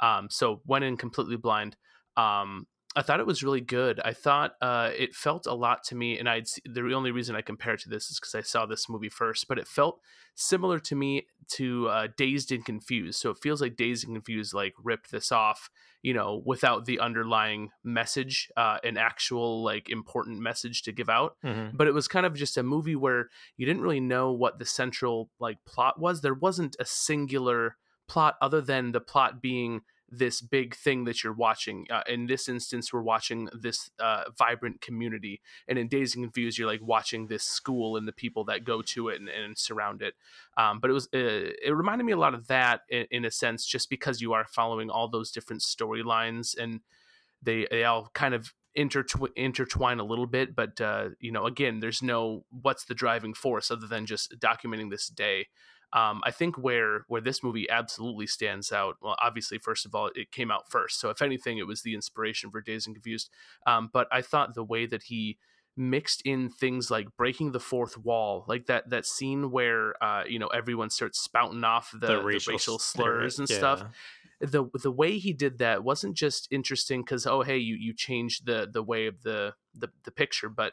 [0.00, 1.76] Um, so went in completely blind.
[2.16, 4.00] Um, I thought it was really good.
[4.00, 7.40] I thought uh, it felt a lot to me, and I'd the only reason I
[7.40, 9.46] compare it to this is because I saw this movie first.
[9.46, 10.00] But it felt
[10.34, 13.20] similar to me to uh, Dazed and Confused.
[13.20, 15.70] So it feels like Dazed and Confused like ripped this off,
[16.02, 21.36] you know, without the underlying message, uh, an actual like important message to give out.
[21.44, 21.76] Mm-hmm.
[21.76, 24.66] But it was kind of just a movie where you didn't really know what the
[24.66, 26.22] central like plot was.
[26.22, 27.76] There wasn't a singular
[28.08, 31.86] plot other than the plot being this big thing that you're watching.
[31.90, 36.58] Uh, in this instance, we're watching this uh, vibrant community, and in Dazed and Confused,
[36.58, 40.02] you're like watching this school and the people that go to it and, and surround
[40.02, 40.14] it.
[40.56, 43.30] Um, but it was uh, it reminded me a lot of that in, in a
[43.30, 46.80] sense, just because you are following all those different storylines and
[47.42, 50.54] they they all kind of intertw- intertwine a little bit.
[50.54, 54.90] But uh, you know, again, there's no what's the driving force other than just documenting
[54.90, 55.48] this day.
[55.92, 58.96] Um, I think where where this movie absolutely stands out.
[59.02, 61.94] Well, obviously, first of all, it came out first, so if anything, it was the
[61.94, 63.30] inspiration for Dazed and Confused.
[63.66, 65.38] Um, but I thought the way that he
[65.76, 70.38] mixed in things like breaking the fourth wall, like that that scene where uh, you
[70.38, 73.84] know everyone starts spouting off the, the racial, slurs and stuff
[74.40, 78.46] the the way he did that wasn't just interesting because oh hey you you changed
[78.46, 80.72] the the way of the the, the picture but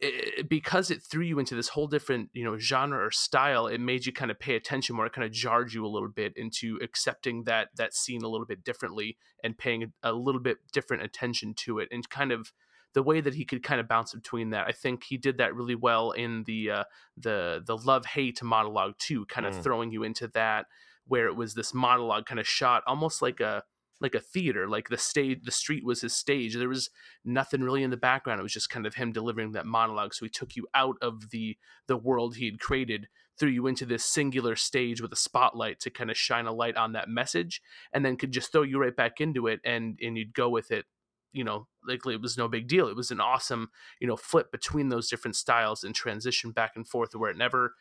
[0.00, 3.80] it, because it threw you into this whole different you know genre or style it
[3.80, 6.32] made you kind of pay attention more it kind of jarred you a little bit
[6.36, 10.58] into accepting that that scene a little bit differently and paying a, a little bit
[10.72, 12.52] different attention to it and kind of
[12.94, 15.54] the way that he could kind of bounce between that i think he did that
[15.54, 16.84] really well in the uh,
[17.16, 19.62] the the love hate monologue too kind of Mm.
[19.62, 20.66] throwing you into that
[21.06, 23.62] where it was this monologue kind of shot almost like a
[24.00, 26.90] like a theater like the stage the street was his stage there was
[27.24, 30.24] nothing really in the background it was just kind of him delivering that monologue so
[30.24, 31.56] he took you out of the
[31.86, 33.08] the world he had created
[33.38, 36.76] threw you into this singular stage with a spotlight to kind of shine a light
[36.76, 40.16] on that message and then could just throw you right back into it and and
[40.16, 40.86] you'd go with it
[41.32, 43.68] you know like it was no big deal it was an awesome
[44.00, 47.74] you know flip between those different styles and transition back and forth where it never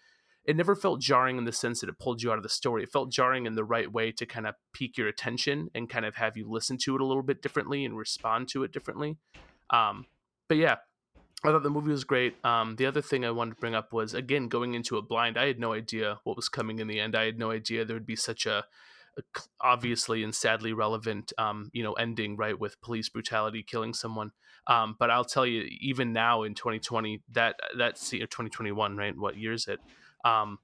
[0.47, 2.81] it never felt jarring in the sense that it pulled you out of the story.
[2.81, 6.05] It felt jarring in the right way to kind of pique your attention and kind
[6.05, 9.17] of have you listen to it a little bit differently and respond to it differently.
[9.69, 10.05] Um,
[10.47, 10.77] but yeah,
[11.43, 12.43] I thought the movie was great.
[12.45, 15.37] Um, the other thing I wanted to bring up was again going into a blind.
[15.37, 17.13] I had no idea what was coming in the end.
[17.13, 18.63] I had no idea there would be such a,
[19.17, 19.21] a
[19.59, 24.31] obviously and sadly relevant, um, you know, ending right with police brutality killing someone.
[24.65, 29.17] Um, but I'll tell you, even now in 2020, that that's 2021, right?
[29.17, 29.79] What year is it?
[30.25, 30.59] Um,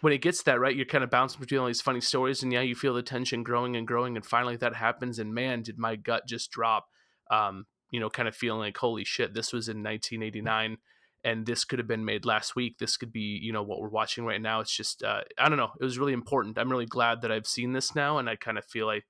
[0.00, 2.52] when it gets that right, you're kind of bouncing between all these funny stories, and
[2.52, 5.78] yeah, you feel the tension growing and growing, and finally that happens, and man, did
[5.78, 6.86] my gut just drop.
[7.30, 10.78] Um, you know, kind of feeling like holy shit, this was in 1989,
[11.22, 12.78] and this could have been made last week.
[12.78, 14.60] This could be you know what we're watching right now.
[14.60, 15.72] It's just uh, i don't know.
[15.80, 16.58] It was really important.
[16.58, 19.04] I'm really glad that i've seen this now and i kind of feel like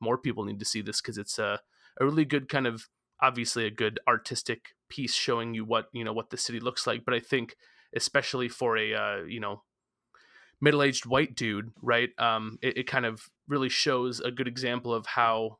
[0.00, 1.60] more people need to see this because it's a,
[2.00, 2.88] a really good kind of
[3.22, 7.04] obviously a good artistic piece showing you what you know what the city looks like
[7.04, 7.54] but i think
[7.94, 9.62] especially for a uh, you know
[10.60, 12.10] middle-aged white dude right?
[12.18, 15.58] Um it, it kind of really shows a good example of how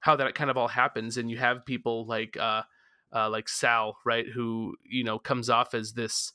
[0.00, 2.62] how that kind of all happens and you have people like uh,
[3.14, 6.32] uh like sal right who you know comes off as this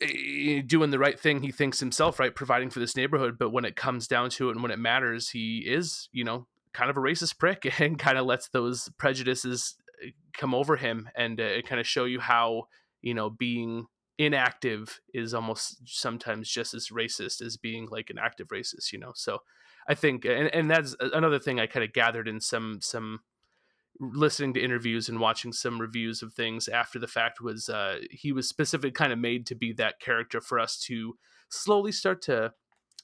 [0.00, 3.64] eh, doing the right thing he thinks himself right providing for this neighborhood but when
[3.64, 6.96] it comes down to it and when it matters he is you know kind of
[6.96, 11.62] a racist prick and kind of lets those prejudices eh, come over him and uh,
[11.62, 12.64] kind of show you how
[13.00, 13.86] you know being
[14.18, 19.12] inactive is almost sometimes just as racist as being like an active racist you know?
[19.14, 19.40] So
[19.88, 23.20] i think and, and that's another thing i kind of gathered in some some
[24.00, 28.32] listening to interviews and watching some reviews of things after the fact was uh he
[28.32, 31.16] was specifically kind of made to be that character for us to
[31.48, 32.52] slowly start to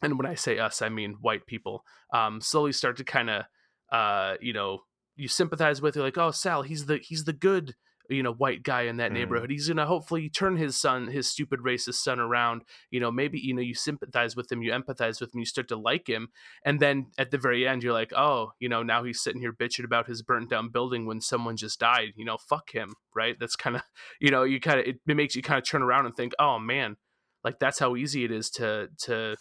[0.03, 3.45] and when i say us i mean white people um slowly start to kind of
[3.93, 4.81] uh you know
[5.17, 7.77] you sympathize with you're like oh sal he's the he's the good
[8.11, 9.15] you know white guy in that Mm.
[9.15, 13.39] neighborhood he's gonna hopefully turn his son his stupid racist son around you know maybe
[13.39, 16.29] you know you sympathize with him you empathize with him you start to like him
[16.65, 19.53] and then at the very end you're like oh you know now he's sitting here
[19.53, 23.37] bitching about his burnt down building when someone just died you know fuck him right
[23.39, 23.83] that's kind of
[24.21, 26.33] you know you kind of it, it makes you kind of turn around and think
[26.39, 26.97] oh man
[27.45, 29.37] like that's how easy it is to to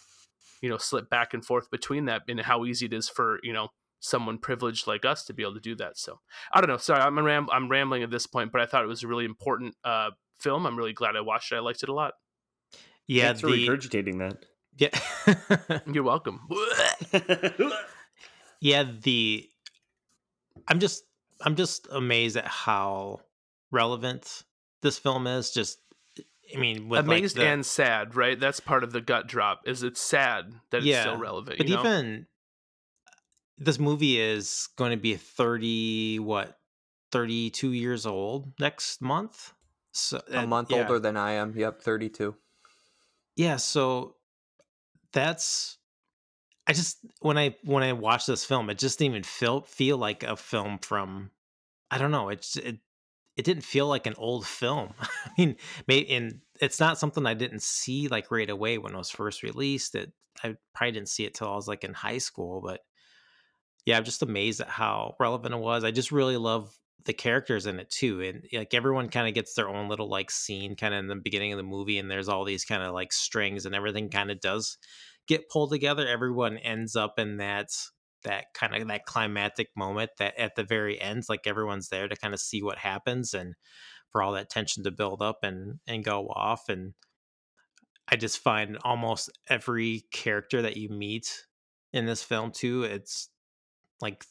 [0.61, 3.53] you know slip back and forth between that and how easy it is for you
[3.53, 6.19] know someone privileged like us to be able to do that so
[6.53, 8.87] i don't know sorry i'm ram- i'm rambling at this point but i thought it
[8.87, 10.09] was a really important uh
[10.39, 12.13] film i'm really glad i watched it i liked it a lot
[13.07, 14.37] Yeah, Thanks for the regurgitating
[14.77, 15.79] yeah.
[15.91, 16.47] you're welcome
[18.61, 19.49] yeah the
[20.67, 21.03] i'm just
[21.41, 23.19] i'm just amazed at how
[23.71, 24.43] relevant
[24.81, 25.79] this film is just
[26.55, 29.61] i mean with amazed like the, and sad right that's part of the gut drop
[29.65, 31.81] is it's sad that it's still relevant but you know?
[31.81, 32.27] even
[33.59, 36.57] this movie is going to be 30 what
[37.11, 39.53] 32 years old next month
[39.91, 40.83] so A month yeah.
[40.83, 41.53] older than I am.
[41.57, 42.35] Yep, 32.
[43.35, 44.15] yeah so
[45.11, 45.77] that's
[46.67, 49.97] i just when i when i watch this film it just didn't even feel feel
[49.97, 51.31] like a film from
[51.89, 52.77] i don't know it's it
[53.35, 55.55] it didn't feel like an old film i mean
[55.87, 59.41] maybe and it's not something i didn't see like right away when it was first
[59.41, 60.11] released it
[60.43, 62.81] i probably didn't see it till i was like in high school but
[63.85, 66.71] yeah i'm just amazed at how relevant it was i just really love
[67.05, 70.29] the characters in it too and like everyone kind of gets their own little like
[70.29, 72.93] scene kind of in the beginning of the movie and there's all these kind of
[72.93, 74.77] like strings and everything kind of does
[75.27, 77.69] get pulled together everyone ends up in that
[78.23, 82.17] that kind of that climactic moment that at the very end like everyone's there to
[82.17, 83.55] kind of see what happens and
[84.11, 86.93] for all that tension to build up and and go off and
[88.09, 91.45] i just find almost every character that you meet
[91.93, 93.29] in this film too it's
[94.01, 94.25] like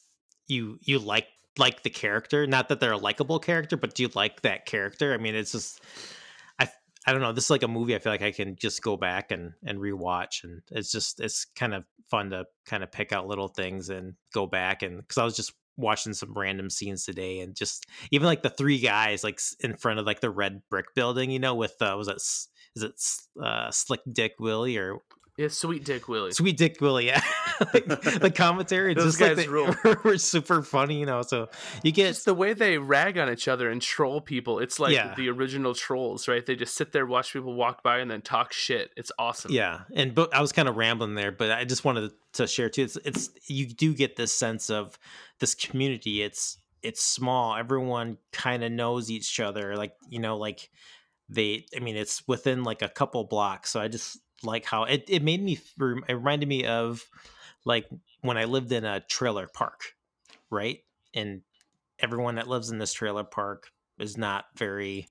[0.46, 1.26] you you like
[1.58, 5.12] like the character not that they're a likable character but do you like that character?
[5.12, 5.80] I mean it's just
[6.58, 6.68] i
[7.06, 8.96] i don't know this is like a movie i feel like i can just go
[8.96, 13.12] back and and rewatch and it's just it's kind of fun to kind of pick
[13.12, 17.04] out little things and go back and because i was just watching some random scenes
[17.04, 20.60] today and just even like the three guys like in front of like the red
[20.68, 24.98] brick building you know with uh was S- is it uh slick dick willie or
[25.38, 27.22] yeah sweet dick willie Sweet Dick Willie, yeah.
[27.74, 29.74] like, the commentary, it's Those just like guys they, rule.
[30.04, 31.22] were super funny, you know.
[31.22, 31.48] So
[31.82, 34.58] you get It's the way they rag on each other and troll people.
[34.60, 35.14] It's like Yeah.
[35.16, 36.44] the original trolls, right?
[36.44, 38.90] They just sit there, watch people walk by, and then talk shit.
[38.96, 39.50] It's awesome.
[39.52, 42.68] yeah, and but I was kind of rambling there, but I just wanted to share
[42.68, 42.82] too.
[42.82, 44.98] It's it's you do get this sense of
[45.40, 46.22] this community.
[46.22, 47.56] It's it's small.
[47.56, 49.76] Everyone kind of knows each other.
[49.76, 50.70] Like you know, like
[51.28, 51.66] they.
[51.76, 53.70] I mean, it's within like a couple blocks.
[53.70, 55.60] So I just like how it it made me.
[56.08, 57.04] It reminded me of
[57.64, 57.86] like
[58.20, 59.94] when I lived in a trailer park,
[60.50, 60.80] right?
[61.14, 61.42] And
[61.98, 65.08] everyone that lives in this trailer park is not very.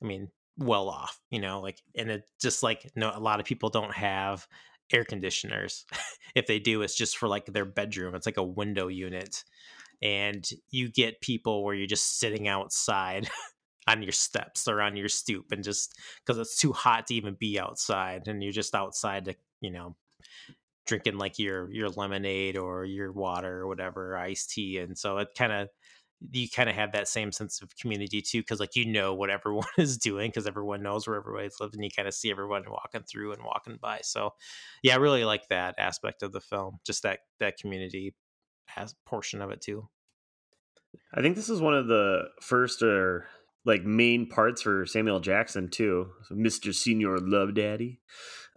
[0.00, 0.28] I mean,
[0.58, 3.94] well off, you know, like, and it just like, no, a lot of people don't
[3.94, 4.46] have
[4.92, 5.86] air conditioners.
[6.34, 8.14] if they do, it's just for like their bedroom.
[8.14, 9.44] It's like a window unit.
[10.02, 13.28] And you get people where you're just sitting outside
[13.88, 17.34] on your steps or on your stoop and just because it's too hot to even
[17.38, 19.96] be outside and you're just outside to, you know,
[20.86, 25.28] drinking like your your lemonade or your water or whatever iced tea and so it
[25.36, 25.68] kind of
[26.32, 29.28] you kind of have that same sense of community too because like you know what
[29.28, 33.02] everyone is doing because everyone knows where everybody's living you kind of see everyone walking
[33.02, 34.30] through and walking by so
[34.82, 38.14] yeah i really like that aspect of the film just that that community
[38.68, 39.88] has portion of it too.
[41.12, 43.26] I think this is one of the first or
[43.64, 46.74] like main parts for Samuel Jackson too, so Mr.
[46.74, 48.00] Senior Love Daddy.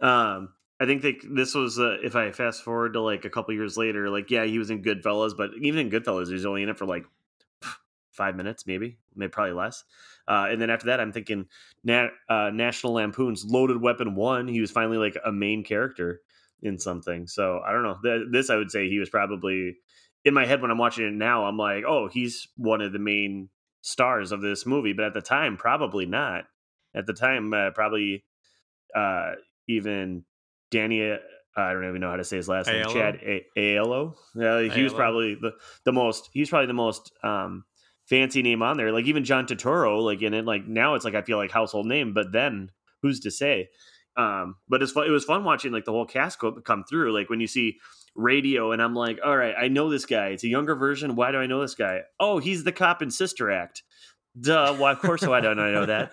[0.00, 3.54] Um, I think that this was uh, if I fast forward to like a couple
[3.54, 6.62] years later, like yeah, he was in Goodfellas, but even in Goodfellas, he was only
[6.62, 7.04] in it for like
[8.10, 9.84] five minutes, maybe, maybe probably less.
[10.28, 11.46] Uh, and then after that, I'm thinking
[11.84, 14.48] Nat, uh, National Lampoon's Loaded Weapon One.
[14.48, 16.20] He was finally like a main character
[16.62, 17.26] in something.
[17.26, 17.98] So I don't know.
[18.02, 19.76] Th- This I would say he was probably
[20.24, 21.44] in my head when I'm watching it now.
[21.44, 23.48] I'm like, oh, he's one of the main
[23.82, 24.94] stars of this movie.
[24.94, 26.44] But at the time, probably not.
[26.94, 28.24] At the time, uh, probably
[28.94, 29.32] uh,
[29.68, 30.24] even
[30.70, 31.10] Danny.
[31.10, 31.16] uh,
[31.54, 32.84] I don't even know how to say his last name.
[32.88, 34.14] Chad A- Aiello.
[34.34, 35.52] Yeah, he was probably the
[35.84, 36.30] the most.
[36.32, 37.64] He's probably the most um,
[38.08, 38.90] fancy name on there.
[38.92, 40.46] Like even John Turturro, like in it.
[40.46, 42.14] Like now, it's like I feel like household name.
[42.14, 42.70] But then,
[43.02, 43.68] who's to say?
[44.16, 47.12] Um, but it's fun, it was fun watching like the whole cast come through.
[47.12, 47.78] Like when you see
[48.14, 50.28] radio, and I'm like, all right, I know this guy.
[50.28, 51.16] It's a younger version.
[51.16, 52.00] Why do I know this guy?
[52.20, 53.82] Oh, he's the cop in Sister Act.
[54.40, 54.74] Duh.
[54.76, 54.92] Why?
[54.92, 56.12] Of course, why don't I know that?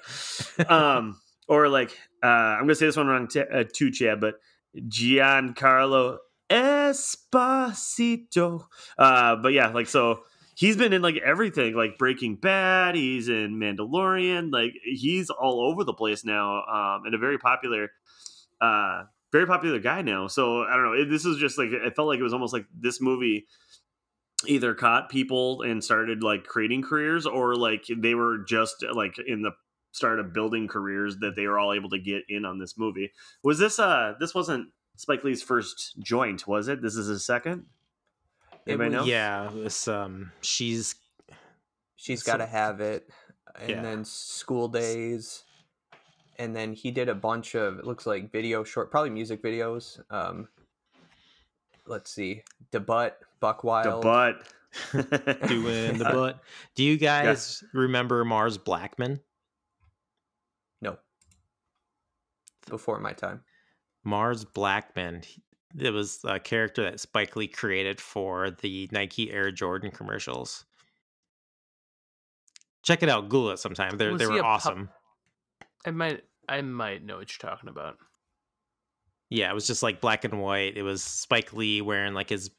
[0.70, 4.36] Um, or like uh, I'm gonna say this one wrong t- uh, too, Chad, but
[4.78, 6.18] Giancarlo
[6.50, 8.66] Esposito.
[8.98, 10.24] Uh, but yeah, like so
[10.56, 12.96] he's been in like everything, like Breaking Bad.
[12.96, 14.52] He's in Mandalorian.
[14.52, 17.92] Like he's all over the place now, um, and a very popular,
[18.62, 20.28] uh, very popular guy now.
[20.28, 20.94] So I don't know.
[20.94, 23.46] It, this is just like it felt like it was almost like this movie
[24.48, 29.42] either caught people and started like creating careers or like they were just like in
[29.42, 29.52] the
[29.92, 33.12] start of building careers that they were all able to get in on this movie.
[33.44, 36.82] Was this uh this wasn't Spike Lee's first joint, was it?
[36.82, 37.66] This is his second?
[38.66, 39.12] It Anybody was- know?
[39.12, 40.96] Yeah, this um, she's
[41.96, 43.10] she's got to have it,
[43.60, 43.82] and Yeah.
[43.82, 45.44] then School Days,
[46.40, 50.00] and then he did a bunch of it looks like video short, probably music videos.
[50.10, 50.48] Um,
[51.86, 54.02] let's see, Debut, Buck The Wild.
[54.04, 54.44] butt.
[55.48, 56.40] doing the butt.
[56.76, 59.20] Do you guys remember Mars Blackmon?
[60.82, 60.98] No,
[62.68, 63.42] before my time.
[64.04, 65.26] Mars Blackmon.
[65.78, 70.66] It was a character that Spike Lee created for the Nike Air Jordan commercials.
[72.84, 73.30] Check it out.
[73.30, 73.98] Google it sometime.
[73.98, 74.90] They Was they were a pup- awesome.
[75.86, 77.98] I might I might know what you're talking about.
[79.30, 80.76] Yeah, it was just like black and white.
[80.76, 82.50] It was Spike Lee wearing like his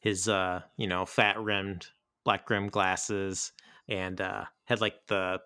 [0.00, 1.86] his uh you know fat rimmed
[2.24, 3.52] black rimmed glasses
[3.88, 5.40] and uh had like the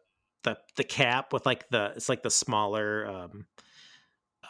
[0.44, 3.46] the the cap with like the it's like the smaller um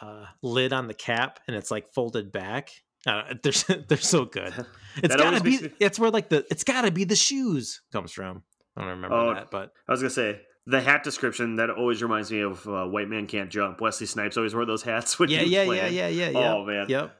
[0.01, 2.69] uh lid on the cap and it's like folded back.
[3.07, 4.53] Uh, they're they're so good.
[5.01, 5.61] It's gotta be.
[5.61, 8.43] me- It's where like the it's gotta be the shoes comes from.
[8.75, 12.01] I don't remember Oh, that, but I was gonna say the hat description that always
[12.01, 13.81] reminds me of uh, White Man Can't Jump.
[13.81, 15.17] Wesley Snipes always wore those hats.
[15.19, 16.53] When yeah, he was yeah, yeah, yeah, yeah, yeah.
[16.53, 17.15] Oh man, Yep.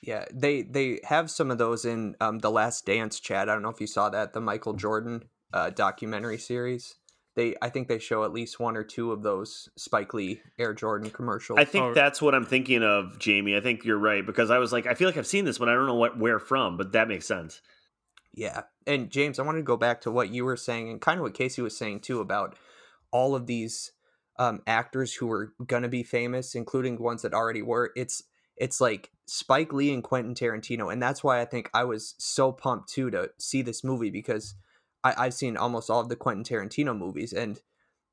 [0.00, 3.48] Yeah, they they have some of those in um, the Last Dance, Chad.
[3.48, 6.94] I don't know if you saw that the Michael Jordan uh, documentary series.
[7.34, 10.72] They I think they show at least one or two of those Spike Lee Air
[10.72, 11.58] Jordan commercials.
[11.58, 11.94] I think Oh.
[11.94, 13.56] that's what I'm thinking of, Jamie.
[13.56, 15.68] I think you're right because I was like, I feel like I've seen this, but
[15.68, 16.76] I don't know what where from.
[16.76, 17.60] But that makes sense.
[18.32, 18.62] Yeah.
[18.86, 21.22] And James, I wanted to go back to what you were saying and kind of
[21.22, 22.56] what Casey was saying too about
[23.10, 23.92] all of these
[24.38, 27.92] um, actors who were going to be famous, including ones that already were.
[27.96, 28.22] It's
[28.56, 32.52] it's like Spike Lee and Quentin Tarantino, and that's why I think I was so
[32.52, 34.54] pumped too to see this movie because
[35.04, 37.60] I, I've seen almost all of the Quentin Tarantino movies, and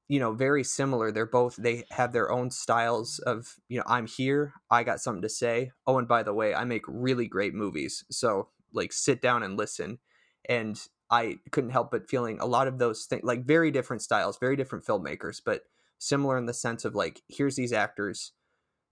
[0.07, 1.11] you know, very similar.
[1.11, 5.23] They're both they have their own styles of you know, I'm here, I got something
[5.23, 5.71] to say.
[5.87, 9.57] Oh, and by the way, I make really great movies, so like sit down and
[9.57, 9.99] listen.
[10.47, 14.37] And I couldn't help but feeling a lot of those things, like very different styles,
[14.37, 15.63] very different filmmakers, but
[15.97, 18.33] similar in the sense of like, here's these actors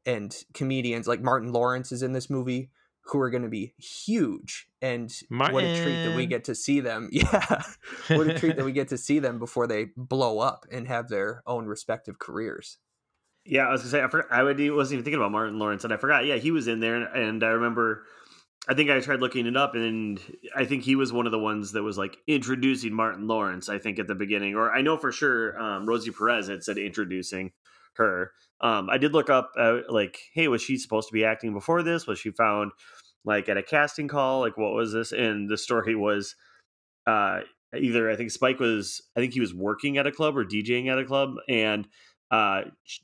[0.05, 2.69] and comedians, like Martin Lawrence is in this movie,
[3.07, 4.67] who are going to be huge.
[4.81, 7.09] And what a treat that we get to see them.
[7.11, 7.61] Yeah.
[8.09, 11.09] what a treat that we get to see them before they blow up and have
[11.09, 12.77] their own respective careers.
[13.45, 14.31] Yeah, I was gonna say I forgot.
[14.31, 16.25] I would- wasn't even thinking about Martin Lawrence, and I forgot.
[16.25, 18.03] Yeah, he was in there, and, and I remember.
[18.67, 20.21] I think I tried looking it up, and
[20.55, 23.67] I think he was one of the ones that was like introducing Martin Lawrence.
[23.67, 26.77] I think at the beginning, or I know for sure, um, Rosie Perez had said
[26.77, 27.51] introducing
[27.95, 28.31] her.
[28.61, 31.83] Um, I did look up, uh, like, hey, was she supposed to be acting before
[31.83, 32.07] this?
[32.07, 32.71] Was she found
[33.25, 34.39] like at a casting call?
[34.39, 35.11] Like, what was this?
[35.11, 36.35] And the story was,
[37.05, 37.41] uh,
[37.77, 40.89] either I think Spike was, I think he was working at a club or DJing
[40.89, 41.87] at a club, and
[42.33, 42.63] uh,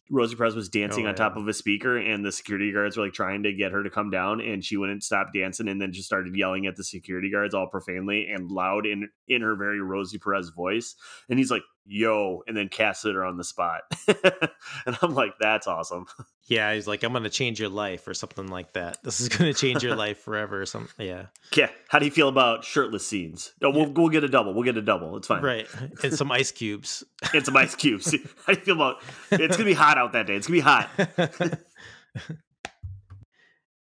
[0.09, 3.03] Rosie Perez was dancing Oh, on top of a speaker, and the security guards were
[3.03, 5.91] like trying to get her to come down, and she wouldn't stop dancing, and then
[5.91, 9.81] just started yelling at the security guards all profanely and loud in in her very
[9.81, 10.95] Rosie Perez voice.
[11.29, 13.81] And he's like, "Yo," and then cast it on the spot.
[14.07, 16.05] and I'm like, "That's awesome."
[16.49, 18.97] Yeah, he's like, I'm gonna change your life or something like that.
[19.03, 21.05] This is gonna change your life forever or something.
[21.05, 21.27] Yeah.
[21.55, 21.69] Yeah.
[21.89, 23.53] How do you feel about shirtless scenes?
[23.61, 24.55] No, we'll, we'll get a double.
[24.55, 25.15] We'll get a double.
[25.15, 25.43] It's fine.
[25.43, 25.67] Right.
[26.03, 27.03] And some ice cubes.
[27.35, 28.11] And some ice cubes.
[28.47, 29.03] How do you feel about?
[29.29, 30.35] It's gonna be hot out that day.
[30.35, 30.89] It's gonna be hot.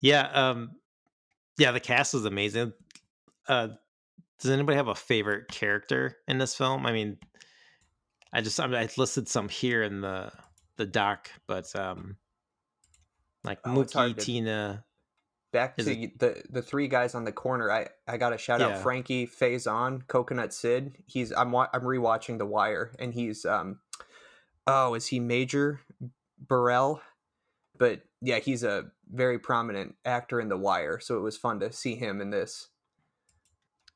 [0.00, 0.28] yeah.
[0.32, 0.72] Um.
[1.56, 2.72] Yeah, the cast is amazing.
[3.46, 3.68] Uh,
[4.40, 6.84] does anybody have a favorite character in this film?
[6.84, 7.18] I mean,
[8.32, 10.30] I just I, mean, I listed some here in the
[10.76, 12.16] the doc, but um,
[13.44, 14.84] like Oh, Mookie, to- Tina.
[15.52, 17.72] Back to y- the the three guys on the corner.
[17.72, 18.82] I I got to shout out Yeah.
[18.82, 20.92] Frankie Faison, Coconut Sid.
[21.06, 23.80] He's I'm wa- I'm rewatching The Wire, and he's um,
[24.68, 25.80] oh, is he Major
[26.38, 27.02] Burrell?
[27.78, 31.72] But yeah, he's a very prominent actor in The Wire, so it was fun to
[31.72, 32.68] see him in this.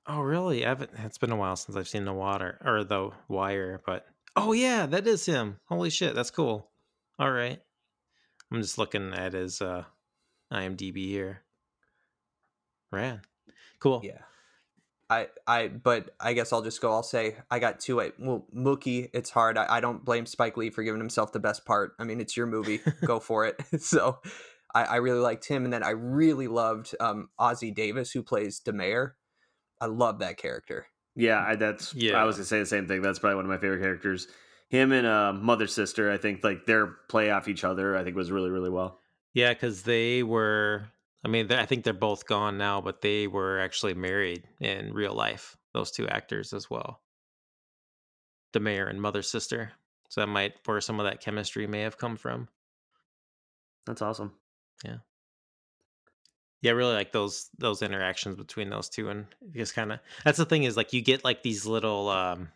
[0.08, 0.66] Oh, really?
[0.66, 0.90] I haven't.
[1.04, 4.06] It's been a while since I've seen the water or the wire, but
[4.36, 5.60] oh yeah, that is him.
[5.66, 6.70] Holy shit, that's cool.
[7.18, 7.60] All right,
[8.50, 9.84] I'm just looking at his uh,
[10.52, 11.42] IMDb here.
[12.90, 13.22] Ran.
[13.80, 14.00] cool.
[14.04, 14.18] Yeah.
[15.10, 16.90] I, I but I guess I'll just go.
[16.92, 18.00] I'll say I got two.
[18.00, 19.58] I, well, Mookie, it's hard.
[19.58, 21.92] I, I don't blame Spike Lee for giving himself the best part.
[21.98, 22.80] I mean, it's your movie.
[23.04, 23.60] go for it.
[23.80, 24.18] so
[24.74, 28.58] I, I really liked him, and then I really loved um, Ossie Davis, who plays
[28.60, 29.16] Da Mayor.
[29.80, 30.86] I love that character.
[31.16, 31.94] Yeah, I, that's.
[31.94, 32.20] Yeah.
[32.20, 33.02] I was gonna say the same thing.
[33.02, 34.26] That's probably one of my favorite characters.
[34.68, 36.10] Him and uh, mother sister.
[36.10, 37.96] I think like their play off each other.
[37.96, 39.00] I think was really really well.
[39.32, 40.86] Yeah, because they were.
[41.24, 45.14] I mean, I think they're both gone now, but they were actually married in real
[45.14, 45.56] life.
[45.72, 47.00] Those two actors as well,
[48.52, 49.72] Da Mayor and mother sister.
[50.10, 52.48] So that might where some of that chemistry may have come from.
[53.86, 54.32] That's awesome.
[54.84, 54.98] yeah
[56.70, 60.44] I really like those those interactions between those two and just kind of that's the
[60.44, 62.48] thing is like you get like these little um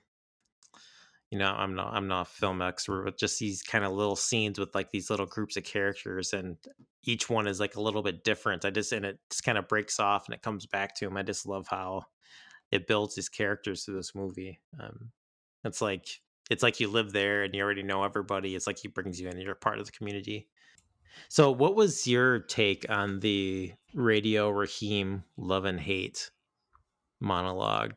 [1.31, 4.17] you know i'm not i'm not a film expert but just these kind of little
[4.17, 6.57] scenes with like these little groups of characters and
[7.05, 8.65] each one is like a little bit different.
[8.65, 11.17] I just and it just kind of breaks off and it comes back to him
[11.17, 12.05] i just love how
[12.71, 15.11] it builds these characters through this movie um
[15.65, 16.07] it's like
[16.51, 19.29] it's like you live there and you already know everybody it's like he brings you
[19.29, 20.49] in you're part of the community
[21.29, 26.31] so, what was your take on the Radio Raheem love and hate
[27.21, 27.95] monologue?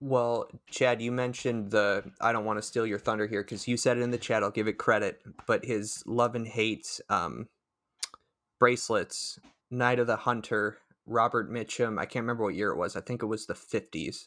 [0.00, 2.02] Well, Chad, you mentioned the.
[2.20, 4.42] I don't want to steal your thunder here because you said it in the chat.
[4.42, 7.48] I'll give it credit, but his love and hate um,
[8.58, 9.38] bracelets,
[9.70, 12.00] Night of the Hunter, Robert Mitchum.
[12.00, 12.96] I can't remember what year it was.
[12.96, 14.26] I think it was the fifties.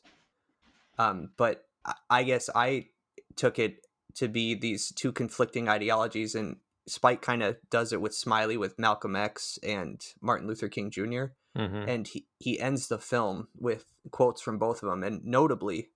[0.97, 2.87] Um, but I- I guess I
[3.35, 3.85] took it
[4.15, 6.55] to be these two conflicting ideologies, and
[6.87, 11.25] Spike kind of does it with Smiley with Malcolm X and Martin Luther King Jr
[11.57, 11.87] Mm-hmm.
[11.87, 15.87] and he, he ends the film with quotes from both of them and notably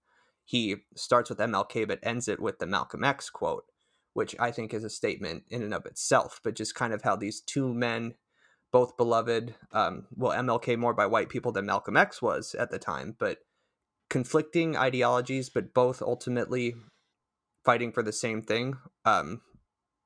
[0.45, 3.65] he starts with mlk but ends it with the malcolm x quote
[4.13, 7.13] which i think is a statement in and of itself but just kind of how
[7.13, 8.13] these two men
[8.71, 12.79] both beloved um, well mlk more by white people than malcolm x was at the
[12.79, 13.39] time but
[14.09, 16.73] conflicting ideologies but both ultimately
[17.65, 19.41] fighting for the same thing um,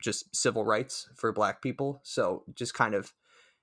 [0.03, 3.13] just civil rights for black people so just kind of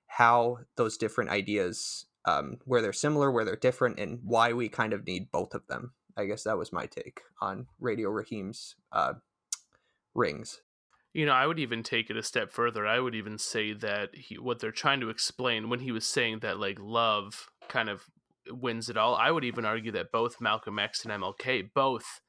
[0.07, 4.91] how those different ideas um, where they're similar where they're different and why we kind
[4.93, 9.13] of need both of them i guess that was my take on radio raheem's uh,
[10.13, 10.61] rings
[11.13, 12.87] You know, I would even take it a step further.
[12.87, 16.39] I would even say that he, what they're trying to explain when he was saying
[16.39, 18.05] that like love kind of
[18.49, 19.15] wins it all.
[19.15, 22.21] I would even argue that both Malcolm X and MLK both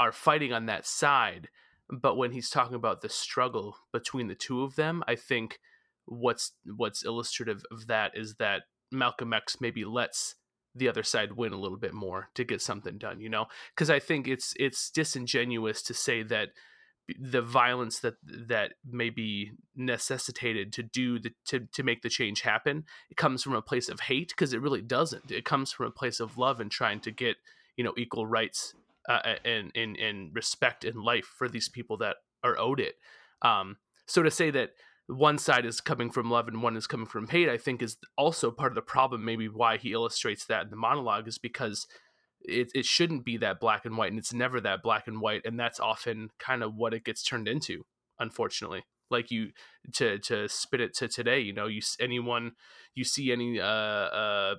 [0.00, 1.48] are fighting on that side.
[1.90, 5.58] But when he's talking about the struggle between the two of them, I think
[6.04, 10.34] what's what's illustrative of that is that Malcolm X maybe lets
[10.74, 13.46] the other side win a little bit more to get something done, you know?
[13.74, 16.50] Because I think it's it's disingenuous to say that
[17.18, 22.42] the violence that that may be necessitated to do the to, to make the change
[22.42, 25.86] happen it comes from a place of hate because it really doesn't it comes from
[25.86, 27.36] a place of love and trying to get
[27.78, 28.74] you know equal rights
[29.08, 32.94] uh, and, and and respect in life for these people that are owed it.
[33.42, 34.70] Um so to say that
[35.06, 37.96] one side is coming from love and one is coming from hate i think is
[38.18, 41.86] also part of the problem maybe why he illustrates that in the monologue is because
[42.42, 45.40] it, it shouldn't be that black and white and it's never that black and white
[45.46, 47.84] and that's often kind of what it gets turned into
[48.18, 48.84] unfortunately.
[49.10, 49.52] Like you
[49.94, 52.52] to to spit it to today you know you anyone
[52.94, 54.54] you see any uh uh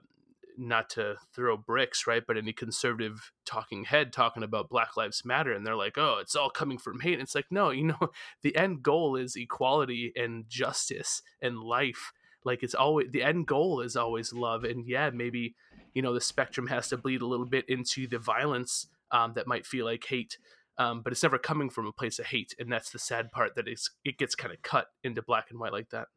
[0.60, 5.54] not to throw bricks right but any conservative talking head talking about black lives matter
[5.54, 8.10] and they're like oh it's all coming from hate and it's like no you know
[8.44, 12.12] the end goal is equality and justice and life
[12.44, 15.56] like it's always the end goal is always love and yeah maybe
[15.94, 19.48] you know the spectrum has to bleed a little bit into the violence um, that
[19.48, 20.38] might feel like hate
[20.80, 23.56] um, but it's never coming from a place of hate, and that's the sad part
[23.56, 26.08] that it's it gets kind of cut into black and white like that.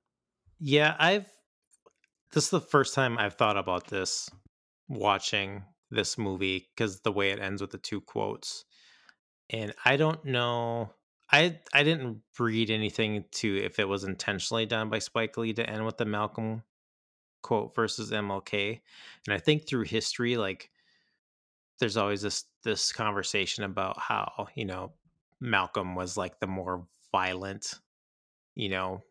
[0.60, 1.26] Yeah, I've
[2.32, 4.30] this is the first time I've thought about this
[4.88, 8.64] watching this movie because the way it ends with the two quotes.
[9.50, 10.90] And I don't know
[11.32, 15.68] I I didn't read anything to if it was intentionally done by Spike Lee to
[15.68, 16.62] end with the Malcolm
[17.42, 18.80] quote versus MLK.
[19.26, 20.70] And I think through history, like
[21.80, 24.92] there's always this this conversation about how, you know,
[25.40, 27.80] Malcolm was like the more violent,
[28.54, 29.02] you know,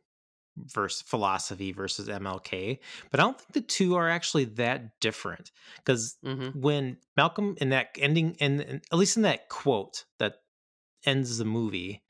[0.58, 2.80] versus philosophy versus MLK.
[3.10, 6.60] But I don't think the two are actually that different because Mm-hmm.
[6.60, 10.36] when Malcolm in that ending, and at least in that quote that
[11.06, 12.04] ends the movie,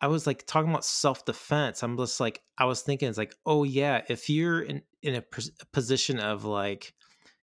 [0.00, 1.82] I was like talking about self defense.
[1.82, 5.22] I'm just like I was thinking it's like, oh yeah, if you're in in a
[5.22, 6.94] pos- position of like,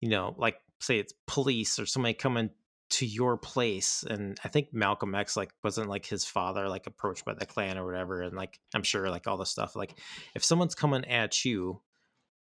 [0.02, 2.50] you know, like say it's police or somebody coming
[2.94, 7.26] to your place and i think malcolm x like wasn't like his father like approached
[7.26, 9.98] by the Klan or whatever and like i'm sure like all the stuff like
[10.36, 11.82] if someone's coming at you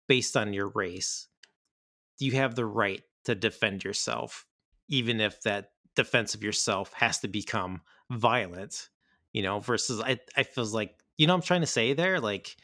[0.07, 1.29] based on your race
[2.19, 4.45] you have the right to defend yourself
[4.91, 7.81] even if that defense of yourself has to become
[8.11, 8.91] violent
[9.33, 12.21] you know versus i i feels like you know i'm trying to say there?
[12.21, 12.55] Like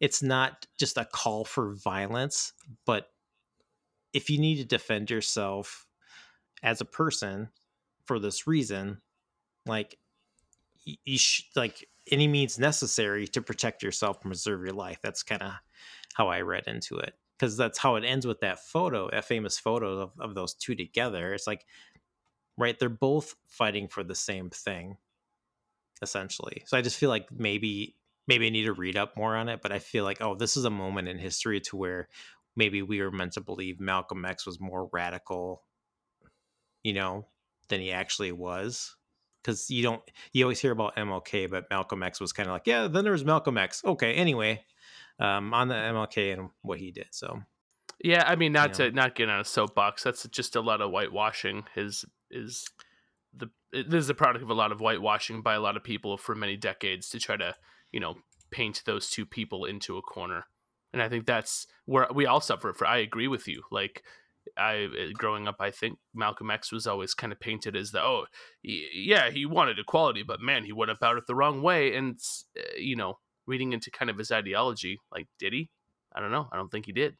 [0.00, 2.54] it's not just a call for violence
[2.86, 3.06] but
[4.12, 5.86] if you need to defend yourself
[6.62, 7.48] as a person
[8.04, 9.00] for this reason
[9.66, 9.98] like
[10.84, 14.98] you sh- like any means necessary to protect yourself and preserve your life.
[15.02, 15.52] That's kind of
[16.14, 19.58] how i read into it because that's how it ends with that photo that famous
[19.58, 21.32] photo of, of those two together.
[21.32, 21.66] It's like
[22.58, 24.96] right they're both fighting for the same thing
[26.02, 26.62] essentially.
[26.66, 27.96] So i just feel like maybe
[28.26, 30.56] maybe i need to read up more on it but i feel like oh this
[30.56, 32.08] is a moment in history to where
[32.54, 35.62] maybe we were meant to believe malcolm x was more radical
[36.82, 37.26] you know
[37.68, 38.96] than he actually was
[39.42, 40.02] because you don't
[40.32, 43.12] you always hear about mlk but malcolm x was kind of like yeah then there
[43.12, 44.62] was malcolm x okay anyway
[45.18, 47.40] um on the mlk and what he did so
[48.02, 48.88] Yeah, I mean, not Yeah.
[48.88, 50.02] to not get on a soapbox.
[50.02, 51.64] That's just a lot of whitewashing.
[51.74, 52.66] His is
[53.36, 56.16] the this is a product of a lot of whitewashing by a lot of people
[56.16, 57.54] for many decades to try to
[57.92, 58.14] you know
[58.50, 60.46] paint those two people into a corner.
[60.94, 62.86] And I think that's where we all suffer for.
[62.86, 63.64] I agree with you.
[63.70, 64.02] Like
[64.60, 68.02] I uh, growing up, I think Malcolm X was always kind of painted as the
[68.02, 68.26] oh
[68.62, 71.94] yeah he wanted equality, but man he went about it the wrong way.
[71.96, 72.18] And
[72.58, 75.70] uh, you know reading into kind of his ideology, like did he?
[76.14, 76.48] I don't know.
[76.52, 77.16] I don't think he did.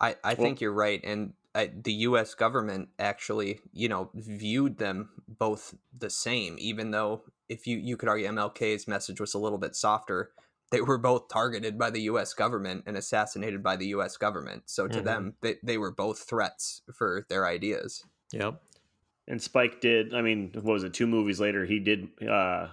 [0.00, 1.00] I, I Well- think you're right.
[1.04, 2.34] And uh, the U.S.
[2.34, 8.08] government actually, you know, viewed them both the same, even though if you, you could
[8.08, 10.30] argue MLK's message was a little bit softer,
[10.70, 12.34] they were both targeted by the U.S.
[12.34, 14.16] government and assassinated by the U.S.
[14.16, 14.64] government.
[14.66, 15.04] So to Mhm.
[15.04, 18.04] them, they, they were both threats for their ideas.
[18.32, 18.60] yep
[19.26, 20.14] And Spike did.
[20.14, 20.92] I mean, what was it?
[20.94, 22.68] Two movies later, he did uh,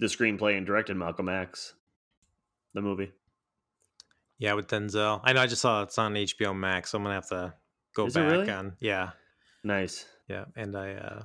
[0.00, 1.74] the screenplay and directed Malcolm X,
[2.74, 3.12] the movie.
[4.38, 7.14] yeah with denzel i know i just saw it's on hbo max so i'm gonna
[7.14, 7.54] have to
[7.94, 8.50] go Is it back really?
[8.50, 9.10] on yeah
[9.62, 10.06] Nice.
[10.28, 11.22] yeah and i uh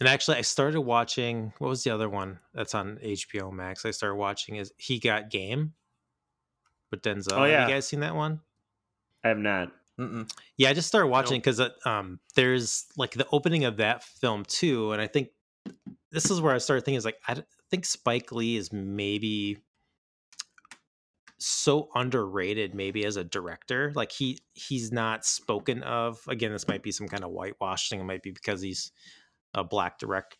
[0.00, 3.90] and actually i started watching what was the other one that's on hbo max i
[3.90, 5.74] started watching is he got game
[6.90, 7.66] with denzel Oh, have yeah.
[7.68, 8.40] you guys seen that one
[9.22, 9.70] I have not.
[9.98, 10.30] Mm-mm.
[10.56, 14.92] Yeah, I just started watching because um, there's like the opening of that film too,
[14.92, 15.28] and I think
[16.10, 17.36] this is where I started thinking is like I
[17.70, 19.58] think Spike Lee is maybe
[21.36, 26.82] so underrated maybe as a director like he he's not spoken of again this might
[26.82, 28.92] be some kind of whitewashing it might be because he's
[29.54, 30.36] a black direct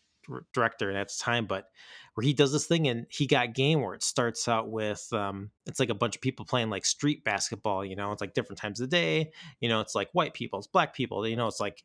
[0.53, 1.65] director at the time but
[2.13, 5.49] where he does this thing and he got game where it starts out with um
[5.65, 8.59] it's like a bunch of people playing like street basketball you know it's like different
[8.59, 11.47] times of the day you know it's like white people it's black people you know
[11.47, 11.83] it's like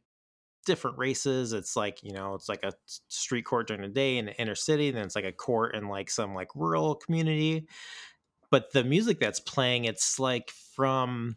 [0.67, 2.73] different races it's like you know it's like a
[3.09, 5.89] street court during the day in the inner city then it's like a court in
[5.89, 7.67] like some like rural community
[8.51, 11.37] but the music that's playing it's like from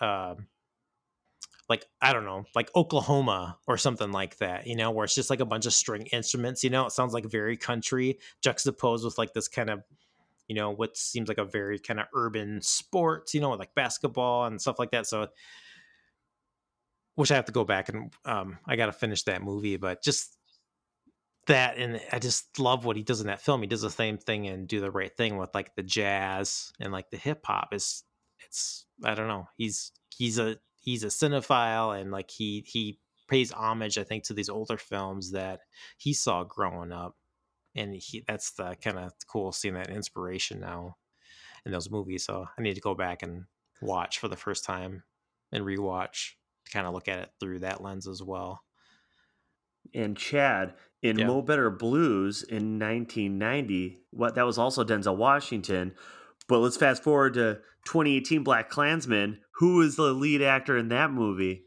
[0.00, 0.46] um
[1.70, 5.30] like i don't know like oklahoma or something like that you know where it's just
[5.30, 9.16] like a bunch of string instruments you know it sounds like very country juxtaposed with
[9.16, 9.82] like this kind of
[10.48, 14.44] you know what seems like a very kind of urban sports you know like basketball
[14.46, 15.28] and stuff like that so
[17.14, 20.36] which i have to go back and um i gotta finish that movie but just
[21.46, 24.18] that and i just love what he does in that film he does the same
[24.18, 28.02] thing and do the right thing with like the jazz and like the hip-hop is
[28.40, 33.52] it's i don't know he's he's a he's a cinephile and like he he pays
[33.52, 35.60] homage i think to these older films that
[35.98, 37.14] he saw growing up
[37.76, 40.96] and he that's the kind of cool seeing that inspiration now
[41.64, 43.44] in those movies so i need to go back and
[43.80, 45.04] watch for the first time
[45.52, 46.32] and rewatch
[46.66, 48.62] to kind of look at it through that lens as well
[49.94, 51.26] And Chad, in Yeah.
[51.26, 53.98] Mo Better Blues in 1990.
[54.10, 55.94] What that was also Denzel Washington.
[56.50, 59.38] But let's fast forward to 2018 BlacKkKlansman.
[59.52, 61.62] Who was the lead actor in that movie?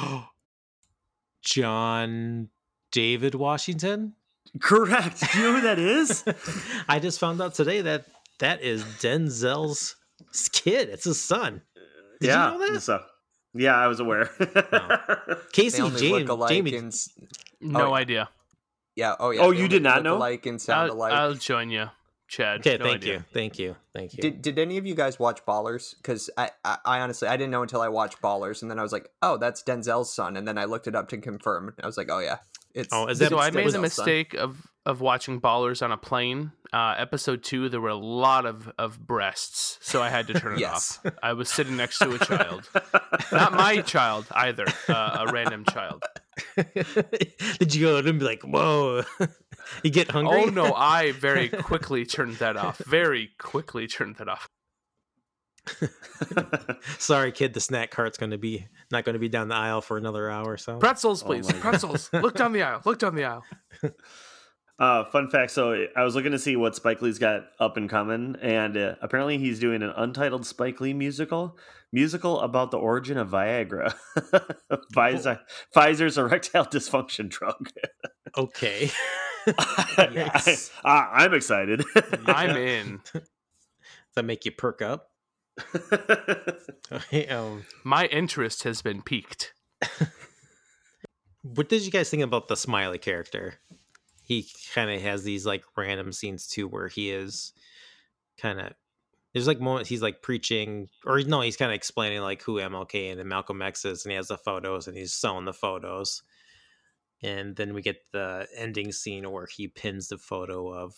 [1.44, 2.48] John
[2.92, 4.14] David Washington.
[4.58, 5.20] Correct.
[5.32, 6.24] Do you know who that is?
[6.88, 8.06] I just found out today that
[8.38, 9.96] that is Denzel's
[10.52, 10.88] kid.
[10.88, 11.60] It's his son.
[12.20, 12.52] Did yeah.
[12.52, 12.80] you know that?
[12.80, 13.02] So,
[13.54, 14.30] yeah, I was aware.
[14.38, 16.74] They Casey only James, look Jamie.
[16.76, 16.94] and
[17.60, 17.94] No yeah.
[17.94, 18.28] idea.
[18.96, 19.14] yeah.
[19.20, 19.42] Oh yeah.
[19.42, 20.16] Oh, they you did not look know?
[20.16, 21.12] Alike and sound I'll, alike.
[21.12, 21.90] I'll join you,
[22.30, 22.60] Chad.
[22.60, 23.12] Okay, No thank idea.
[23.14, 24.22] you, thank you, thank you.
[24.22, 25.96] Did Did any of you guys watch Ballers?
[25.96, 28.82] Because I, I I honestly I didn't know until I watched Ballers, and then I
[28.82, 31.68] was like, oh, that's Denzel's son, and then I looked it up to confirm.
[31.68, 32.38] and I was like, oh yeah,
[32.72, 32.88] it's.
[32.92, 34.04] Oh, is that- So it's I made Denzel's the son.
[34.06, 36.52] mistake of of watching Ballers on a plane.
[36.72, 40.54] Uh, episode two, there were a lot of of breasts, so I had to turn
[40.54, 41.00] it Yes.
[41.04, 41.12] off.
[41.22, 42.68] I was sitting next to a child,
[43.32, 46.04] not my child either, uh, a random child.
[47.58, 49.02] Did you go and be like, "Whoa"?
[49.82, 50.42] you get hungry?
[50.42, 52.78] Oh no, I very quickly turned that off.
[52.78, 54.48] Very quickly turned that off.
[56.98, 57.54] Sorry, kid.
[57.54, 60.30] The snack cart's going to be not going to be down the aisle for another
[60.30, 60.52] hour.
[60.52, 61.46] or So Pretzels, Oh please.
[61.46, 61.60] my God.
[61.60, 62.10] Pretzels.
[62.12, 62.80] Look down the aisle.
[62.84, 63.44] Look down the aisle.
[64.80, 67.88] Uh, fun fact: So I was looking to see what Spike Lee's got up and
[67.88, 71.58] coming, and uh, apparently he's doing an untitled Spike Lee musical,
[71.92, 73.94] musical about the origin of Viagra,
[74.94, 75.40] Pfizer,
[75.76, 77.68] Pfizer's erectile dysfunction drug.
[78.38, 78.90] okay.
[79.98, 80.70] Yes.
[80.82, 81.84] I, am excited.
[82.26, 83.00] I'm in.
[83.12, 83.22] Does
[84.16, 85.10] that make you perk up?
[87.30, 89.52] um, My interest has been piqued.
[91.42, 93.60] what did you guys think about the Smiley character?
[94.30, 97.52] He kind of has these like random scenes too, where he is
[98.38, 98.74] kind of.
[99.32, 103.10] There's like moments he's like preaching, or no, he's kind of explaining like who MLK
[103.10, 106.22] and then Malcolm X is, and he has the photos and he's showing the photos.
[107.24, 110.94] And then we get the ending scene where he pins the photo of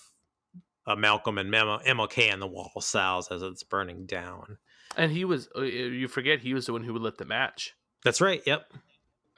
[0.87, 4.59] uh, Malcolm and Mem- MLK on the wall of Sal's as it's burning down.
[4.95, 7.73] And he was, uh, you forget, he was the one who lit the match.
[8.05, 8.43] That's right.
[8.45, 8.67] Yep.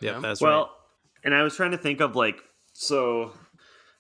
[0.00, 0.14] Yep.
[0.14, 0.18] Yeah.
[0.20, 0.50] That's right.
[0.50, 0.74] well,
[1.22, 2.40] and I was trying to think of like
[2.72, 3.32] so.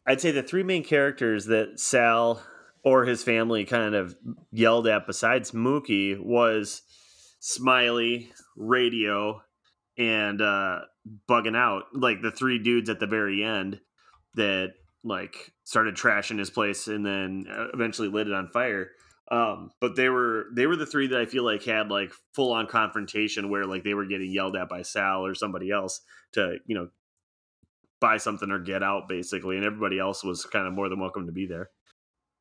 [0.06, 2.42] I'd say the three main characters that Sal
[2.84, 4.14] or his family kind of
[4.52, 6.82] yelled at, besides Mookie, was
[7.40, 9.42] Smiley, Radio,
[9.96, 10.80] and uh,
[11.28, 11.84] Bugging Out.
[11.94, 13.80] Like the three dudes at the very end
[14.34, 18.90] that like started trashing his place and then uh, eventually lit it on fire.
[19.30, 22.52] Um, but they were they were the three that I feel like had like full
[22.52, 26.02] on confrontation where like they were getting yelled at by Sal or somebody else
[26.32, 26.88] to you know
[28.04, 31.24] buy something or get out basically, and everybody else was kind of more than welcome
[31.26, 31.70] to be there.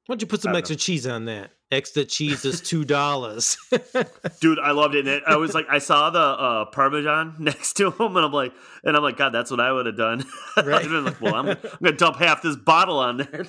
[0.05, 1.51] Why don't you put some I don't extra cheese on that?
[1.71, 3.55] Extra cheese is two dollars.
[4.41, 4.99] Dude, I loved it.
[4.99, 8.33] And it- I was like, I saw the uh, Parmesan next to him, and I'm
[8.33, 8.51] like,
[8.83, 10.25] and I'm like, God, that's what I would have done.
[10.57, 10.83] Right.
[10.83, 13.45] I'd been like, well, I'm, I'm gonna dump half this bottle on there.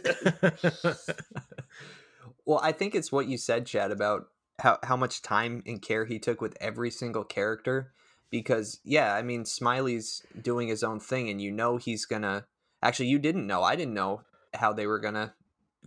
[2.46, 4.26] Well, I think it's what you said, Chad, about
[4.60, 7.92] how, how much time and care he took with every single character.
[8.34, 12.46] Because, yeah, I mean, Smiley's doing his own thing, and you know he's gonna.
[12.82, 13.62] Actually, you didn't know.
[13.62, 14.22] I didn't know
[14.54, 15.34] how they were gonna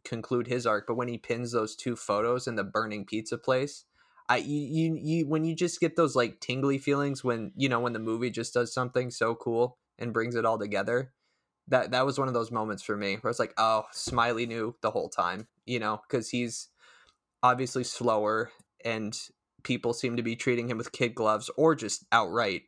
[0.06, 0.88] conclude his arc.
[0.88, 3.84] But when he pins those two photos in the burning pizza place,
[4.30, 7.92] I you, you when you just get those like tingly feelings when you know when
[7.92, 11.12] the movie just does something so cool and brings it all together.
[11.68, 14.78] That that was one of those moments for me where it's like, oh, Smiley knew
[14.82, 16.70] the whole time, you know, because he's
[17.44, 18.52] obviously slower
[18.86, 19.20] and
[19.68, 22.64] people seem to be treating him with kid gloves or just outright,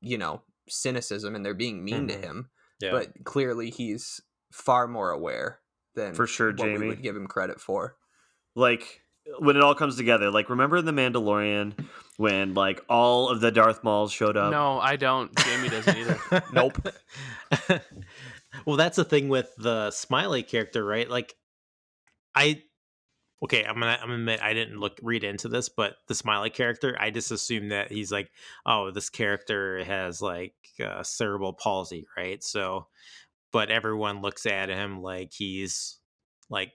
[0.00, 2.08] you know, cynicism and they're being mean Mhm.
[2.08, 2.50] to him.
[2.80, 2.90] yeah.
[2.92, 4.20] But clearly he's
[4.52, 5.60] far more aware
[5.94, 6.86] than For sure, what we Jamie.
[6.88, 7.96] would give him credit for.
[8.56, 9.02] like
[9.40, 10.30] when it all comes together.
[10.30, 11.86] Like, remember in the Mandalorian
[12.16, 14.50] when like all of the Darth Mauls showed up?
[14.50, 15.34] No, I don't.
[15.36, 16.18] Jamie doesn't either.
[16.52, 16.78] Nope.
[18.64, 21.08] well, that's the thing with the Smiley character, right?
[21.08, 21.34] Like,
[22.34, 22.62] I
[23.42, 26.50] okay, I'm gonna I'm gonna admit I didn't look read into this, but the Smiley
[26.50, 28.30] character, I just assumed that he's like,
[28.66, 32.42] oh, this character has like uh, cerebral palsy, right?
[32.42, 32.86] So,
[33.52, 35.98] but everyone looks at him like he's
[36.50, 36.72] like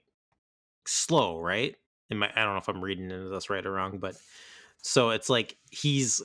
[0.86, 1.76] slow, right?
[2.11, 4.16] I, I don't know if I'm reading into this right or wrong, but
[4.82, 6.22] so it's like he's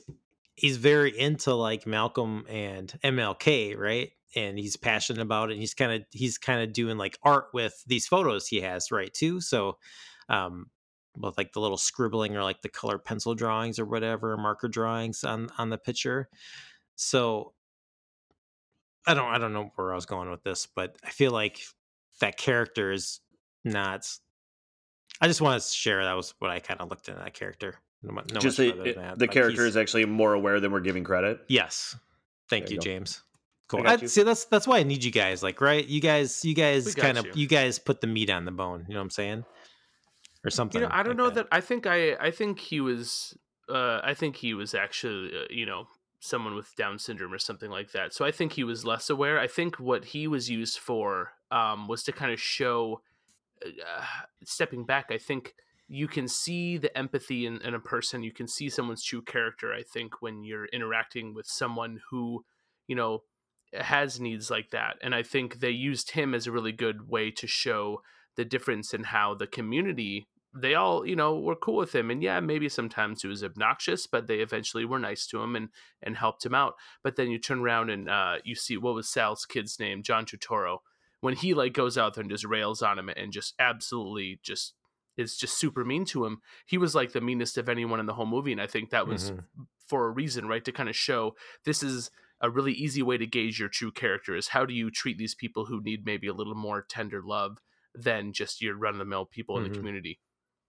[0.55, 4.11] he's very into like Malcolm and MLK, right?
[4.35, 5.53] And he's passionate about it.
[5.53, 8.91] And he's kind of he's kind of doing like art with these photos he has,
[8.91, 9.13] right?
[9.13, 9.41] Too.
[9.41, 9.77] So,
[10.29, 10.67] um,
[11.17, 15.23] with like the little scribbling or like the color pencil drawings or whatever, marker drawings
[15.23, 16.29] on on the picture.
[16.95, 17.53] So,
[19.05, 21.59] I don't I don't know where I was going with this, but I feel like
[22.21, 23.19] that character is
[23.65, 24.07] not.
[25.21, 27.75] I just wanted to share that was what I kind of looked at that character.
[28.01, 29.19] No, no just much the, than that.
[29.19, 31.41] the character is actually more aware than we're giving credit.
[31.49, 31.97] Yes.
[32.49, 32.81] Thank There you, you.
[32.81, 33.23] James.
[33.67, 33.85] Cool.
[33.85, 34.07] I I- you.
[34.07, 35.43] see, that's that's why I need you guys.
[35.43, 35.85] Like, right?
[35.85, 37.33] You guys, you guys kind of, you.
[37.35, 37.47] you.
[37.47, 38.85] guys put the meat on the bone.
[38.87, 39.45] You know what I'm saying?
[40.43, 40.81] Or something.
[40.81, 41.47] You know, I don't like know that.
[41.51, 43.37] I think I I think he was
[43.67, 45.87] uh I think he was actually uh, you know
[46.21, 48.13] someone with Down syndrome or something like that.
[48.13, 49.39] So I think he was less aware.
[49.39, 53.01] I think what he was used for um was to kind of show
[53.65, 54.03] uh,
[54.43, 55.07] stepping back.
[55.11, 55.55] I think
[55.89, 58.23] you can see the empathy in, in a person.
[58.23, 59.73] You can see someone's true character.
[59.73, 62.45] I think when you're interacting with someone who
[62.87, 63.23] you know
[63.73, 67.31] has needs like that, and I think they used him as a really good way
[67.31, 68.01] to show
[68.35, 70.27] the difference in how the community
[70.59, 72.09] they all you know were cool with him.
[72.09, 75.69] And yeah maybe sometimes he was obnoxious but they eventually were nice to him and
[76.01, 76.73] and helped him out.
[77.03, 80.01] But then you turn around and uh you see what was sal's kid's name?
[80.03, 80.79] John Turturro.
[81.21, 84.73] when he like goes out there and just rails on him and just absolutely just
[85.17, 88.13] is just super mean to him he was like the meanest of anyone in the
[88.13, 88.51] whole movie.
[88.51, 89.43] And i think that was Mhm.
[89.87, 90.63] for a reason right?
[90.65, 92.09] To kind of show this is
[92.41, 95.35] a really easy way to gauge your true character is how do you treat these
[95.35, 97.59] people who need maybe a little more tender love
[97.95, 99.69] than just your run of the mill people in Mhm.
[99.69, 100.19] the community.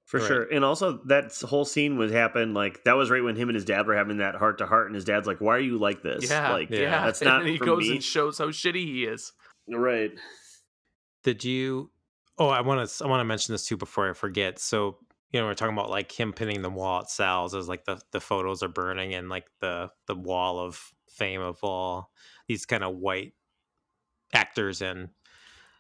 [0.07, 0.27] For Right.
[0.27, 0.43] sure.
[0.43, 3.65] And also that whole scene would happen like that was right when him and his
[3.65, 6.03] dad were having that heart to heart and his dad's like, Why are you like
[6.03, 6.29] this?
[6.29, 6.81] Yeah, Like Yeah.
[6.81, 7.05] yeah.
[7.05, 7.93] that's not then he for goes me.
[7.93, 9.33] and shows how shitty he is.
[9.69, 10.13] Right.
[11.23, 11.93] Did you?
[12.39, 13.05] Oh, I want to.
[13.05, 14.59] I want to mention this too before I forget.
[14.59, 14.99] So
[15.31, 18.01] you know, we're talking about like him pinning the wall at Sal's as like the
[18.11, 22.11] the photos are burning and like the the wall of fame of all
[22.49, 23.35] these kind of white
[24.33, 25.11] actors and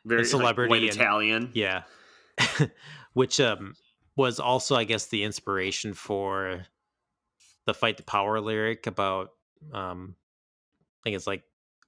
[0.04, 1.50] Very celebrity like, white and- Italian.
[1.54, 1.82] yeah,
[3.12, 3.74] which um
[4.16, 6.64] was also I guess the inspiration for
[7.66, 9.30] the fight the power lyric about
[9.72, 11.42] um I think it's like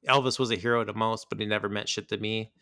[0.09, 2.53] Elvis was a hero to most, but he never meant shit to me.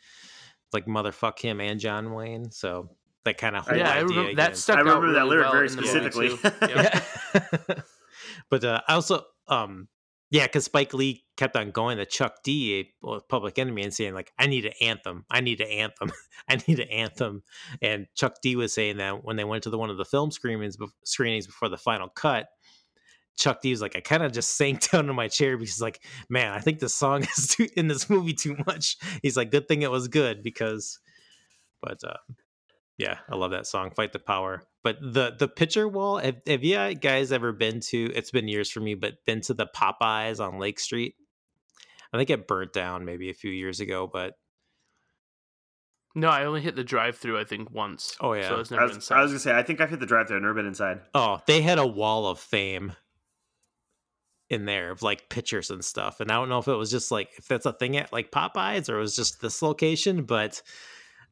[0.72, 2.50] Like motherfuck him and John Wayne.
[2.50, 2.90] So
[3.24, 5.44] that kind of whole yeah, I idea remember that stuck I out remember that lyric
[5.44, 6.28] well very in the movie, specifically.
[6.28, 6.66] too.
[7.74, 7.82] Yeah.
[8.50, 9.88] but uh, I also um
[10.30, 12.92] yeah, because Spike Lee kept on going to Chuck D,
[13.28, 15.24] Public Enemy, and saying like, "I need an anthem.
[15.28, 16.12] I need an anthem.
[16.48, 17.42] I need an anthem."
[17.82, 20.30] And Chuck D was saying that when they went to the one of the film
[20.30, 22.48] screenings screenings before the final cut,
[23.36, 26.00] Chuck D was like, "I kind of just sank down in my chair because like,
[26.28, 29.66] man, I think this song is too, in this movie too much." He's like, "Good
[29.66, 31.00] thing it was good because,"
[31.82, 32.18] but uh,
[32.98, 36.64] yeah, I love that song, "Fight the Power." But the the picture wall, have, have
[36.64, 38.12] you guys ever been to?
[38.14, 41.14] It's been years for me, but been to the Popeyes on Lake Street.
[42.12, 44.34] I think it burnt down maybe a few years ago, but
[46.14, 47.38] No, I only hit the drive-through.
[47.38, 48.16] I think once.
[48.20, 48.48] Oh, yeah.
[48.48, 49.18] so I was I was, inside.
[49.18, 51.00] I was gonna say I think I've hit the drive there, I've never been inside.
[51.14, 52.94] oh, they had a wall of fame
[54.48, 56.18] in there of like pictures and stuff.
[56.20, 58.32] And I don't know if it was just like if that's a thing at like
[58.32, 60.62] Popeyes or it was just this location, but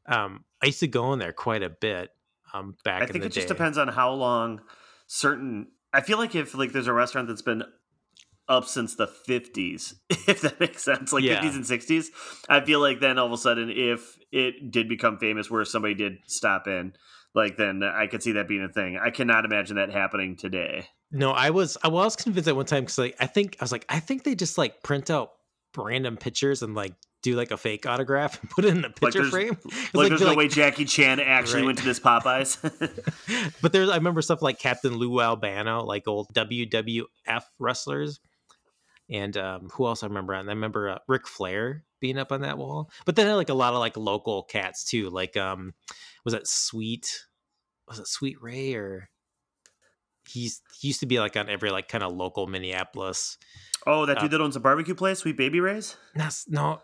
[0.06, 2.10] um I used to go in there quite a bit
[2.54, 4.60] um back I in think it just depends on how long
[5.06, 7.62] certain I feel like if like there's a restaurant that's been
[8.48, 9.92] up since the 50s
[10.26, 11.42] if that makes sense like Yeah.
[11.42, 12.06] 50s and 60s
[12.48, 15.92] i feel like then all of a sudden if it did become famous where somebody
[15.92, 16.94] did stop in
[17.34, 18.98] like then i could see that being a thing.
[19.02, 20.86] I cannot imagine that happening today.
[21.10, 23.70] No, I was I was convinced at one time because like I think I was
[23.72, 25.30] like I think they just like print out
[25.76, 29.18] random pictures and like do like a fake autograph and put it in a picture
[29.28, 29.56] there's- frame.
[29.64, 31.66] It's like, there's no way jackie chan actually Right.
[31.66, 32.58] went to this popeyes
[33.62, 37.04] but there's I remember stuff like Captain Lou Albano, like old WWF
[37.58, 38.20] wrestlers,
[39.10, 40.32] and um, who else I remember?
[40.34, 42.90] And I remember uh, Ric Flair being up on that wall.
[43.06, 45.10] But then like a lot of like local cats too.
[45.10, 45.74] Like um,
[46.24, 47.24] was that Sweet?
[47.88, 49.08] Was it Sweet Ray or?
[50.28, 53.38] He's he used to be like on every like kind of local Minneapolis.
[53.86, 55.96] oh that Uh, dude that owns a barbecue place sweet baby rays
[56.48, 56.80] no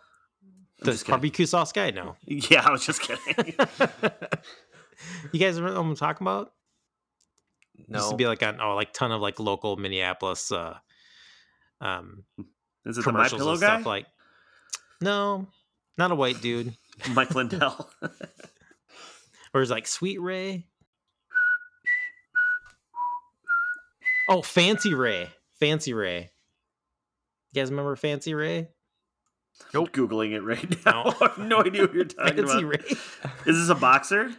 [0.85, 1.91] The barbecue sauce guy.
[1.91, 3.55] No, yeah i was just kidding.
[5.33, 6.53] You guys remember what I'm talking about?
[7.77, 10.79] Used No, to be like on oh like ton of like local Minneapolis uh
[11.81, 12.25] um
[12.87, 14.07] is it the my pillow guy stuff like
[15.01, 15.49] no
[15.99, 16.75] not a white dude.
[17.11, 17.91] Mike lindell.
[19.53, 20.67] Or is like sweet ray?
[24.29, 25.29] Oh fancy ray.
[25.61, 26.31] Fancy ray.
[27.53, 28.69] You guys remember fancy ray
[29.73, 29.91] nope.
[29.93, 31.05] Googling it right now.
[31.05, 31.15] No.
[31.21, 32.65] i have no idea what you're talking fancy about.
[32.65, 32.97] Ray.
[33.47, 34.31] Is this a boxer?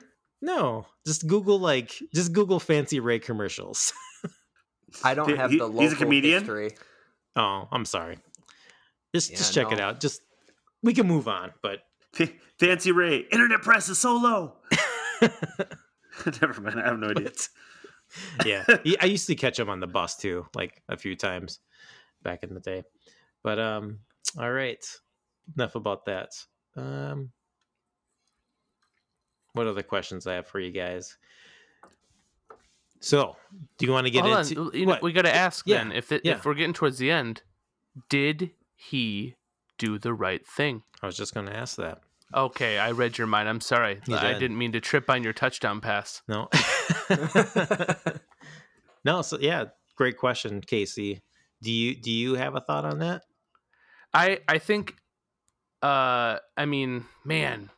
[0.42, 0.86] No.
[1.08, 3.94] Just google like just google fancy ray commercials.
[5.04, 6.40] I don't He- have he- the local he's a comedian?
[6.40, 6.72] history.
[7.36, 8.18] oh i'm sorry.
[9.14, 10.00] Just Yeah, just check it out.
[10.00, 10.22] Just
[10.84, 11.80] we can move on but
[12.20, 14.54] F- Fancy Ray, internet press is so low.
[16.42, 17.32] Never mind, I have no idea.
[18.46, 18.64] yeah.
[18.84, 21.60] He- i used to catch him on the bus too like a few times
[22.24, 22.84] back in the day.
[23.44, 24.00] But um
[24.40, 24.84] all right
[25.58, 26.32] enough about that
[26.78, 27.32] um
[29.54, 31.18] what other questions i have for you guys
[33.00, 33.36] so
[33.78, 35.78] do you want to get Hold into on, you know, we got to ask Yeah,
[35.78, 36.34] then if it, yeah.
[36.38, 37.44] if we're getting towards the end,
[38.10, 39.36] did he
[39.78, 40.82] do the right thing?
[41.04, 42.00] I was just going to ask that.
[42.34, 43.48] Okay, I read your mind.
[43.48, 44.02] I'm sorry.
[44.08, 44.40] You I did.
[44.40, 46.24] didn't mean to trip on your touchdown pass.
[46.28, 46.50] No.
[49.06, 49.66] no, so yeah,
[49.96, 51.22] great question, Casey.
[51.62, 53.22] Do you do you have a thought on that?
[54.14, 54.96] I I think
[55.86, 57.70] uh I mean, man,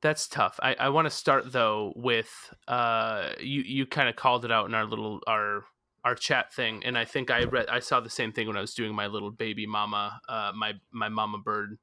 [0.00, 0.58] that's tough.
[0.62, 2.32] I I want to start though with
[2.66, 5.64] uh you you kind of called it out in our little our
[6.04, 8.60] our chat thing and I think I read I saw the same thing when I
[8.62, 11.78] was doing my little baby mama uh my my mama bird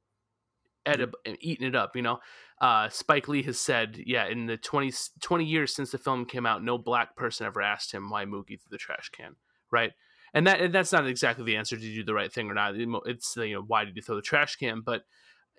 [0.88, 2.20] edib- eating it up, you know.
[2.60, 6.48] Uh Spike Lee has said, yeah, in the 20 20 years since the film came
[6.48, 9.36] out, no black person ever asked him why Mookie threw the trash can,
[9.72, 9.92] right?
[10.34, 12.76] And that and that's not exactly the answer to do the right thing or not.
[13.06, 14.82] It's you know why did you throw the trash can?
[14.82, 15.04] But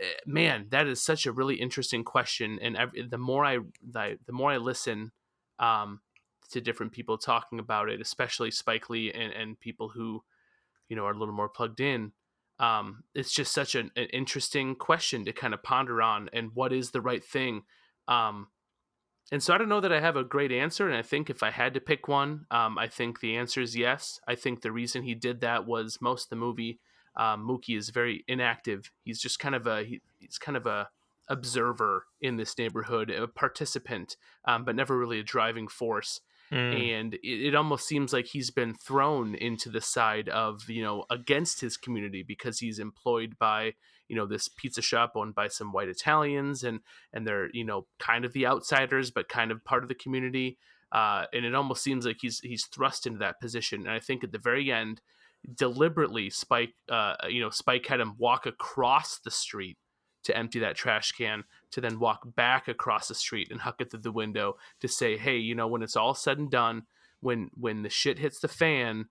[0.01, 2.59] eh, man, that is such a really interesting question.
[2.62, 5.12] And every, the more I the, the more I listen
[5.59, 6.01] um,
[6.51, 10.23] to different people talking about it, especially Spike Lee and, and people who
[10.89, 12.12] you know are a little more plugged in,
[12.59, 16.31] um, it's just such an, an interesting question to kind of ponder on.
[16.33, 17.62] And what is the right thing?
[18.09, 18.49] Um,
[19.33, 20.87] and so I don't know that I have a great answer.
[20.87, 23.74] And I think if I had to pick one, um, I think the answer is
[23.74, 24.20] yes.
[24.28, 26.80] I think the reason he did that was most of the movie,
[27.16, 28.93] um, Mookie is very inactive.
[29.05, 30.91] He's just kind of a he, he's kind of a
[31.30, 36.20] observer in this neighborhood, a participant, um, but never really a driving force.
[36.53, 37.01] Mm.
[37.01, 41.07] And it, it almost seems like he's been thrown into the side of you know
[41.09, 43.72] against his community because he's employed by
[44.12, 46.80] you know this pizza shop owned by some white Italians and
[47.14, 50.58] and they're you know kind of the outsiders but kind of part of the community
[50.92, 53.80] uh, and it almost seems like he's he's thrust into that position.
[53.80, 55.00] And I think at the very end
[55.56, 59.78] deliberately Spike uh, you know Spike had him walk across the street
[60.24, 63.90] to empty that trash can to then walk back across the street and huck it
[63.90, 66.82] through the window to say hey you know when it's all said and done
[67.20, 69.06] when when the shit hits the fan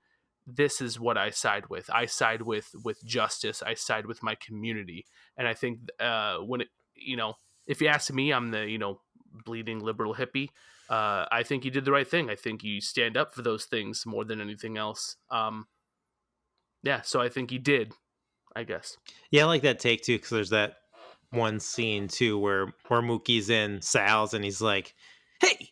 [0.47, 1.89] this is what I side with.
[1.89, 3.61] I side with with justice.
[3.61, 5.05] I side with my community.
[5.37, 7.35] And I think uh, when it, you know,
[7.67, 9.01] if you ask me, I'm the you know
[9.45, 10.49] bleeding liberal hippie.
[10.89, 12.29] Uh, I think you did the right thing.
[12.29, 15.15] I think you stand up for those things more than anything else.
[15.29, 15.67] Um,
[16.83, 17.93] yeah, so I think you did.
[18.53, 18.97] I guess.
[19.29, 20.75] Yeah, I like that take too, because there's that
[21.29, 24.93] one scene too where where Mookie's in Sal's and he's like,
[25.39, 25.69] "Hey,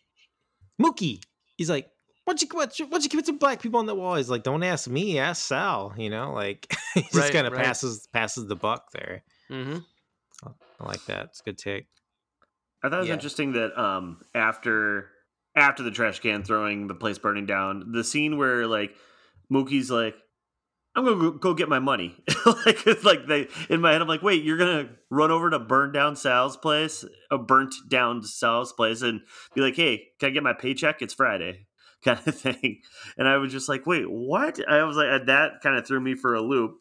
[0.80, 1.22] Mookie,"
[1.56, 1.90] he's like,
[2.30, 4.42] "What'd you what what'd you give it to black people on the wall?" He's like,
[4.44, 7.64] "Don't ask me, ask Sal." You know, like he just Right, kind of right.
[7.64, 9.22] passes passes the buck there.
[9.50, 9.78] Mm-hmm.
[10.80, 11.26] I like that.
[11.26, 11.86] It's a good take.
[12.82, 13.14] I thought it was Yeah.
[13.14, 15.10] interesting that um after
[15.56, 18.94] after the trash can throwing the place burning down, the scene where like
[19.52, 20.14] Mookie's like,
[20.94, 22.14] I'm gonna go- go get my money.
[22.46, 25.58] like it's like they in my head, I'm like, wait, you're gonna run over to
[25.58, 29.20] burn down Sal's place, a burnt down Sal's place, and
[29.54, 31.02] be like, hey, can I get my paycheck?
[31.02, 31.66] It's Friday,
[32.04, 32.80] kind of thing.
[33.16, 34.58] And I was just like, wait, what?
[34.68, 36.76] I was like, that kind of threw me for a loop.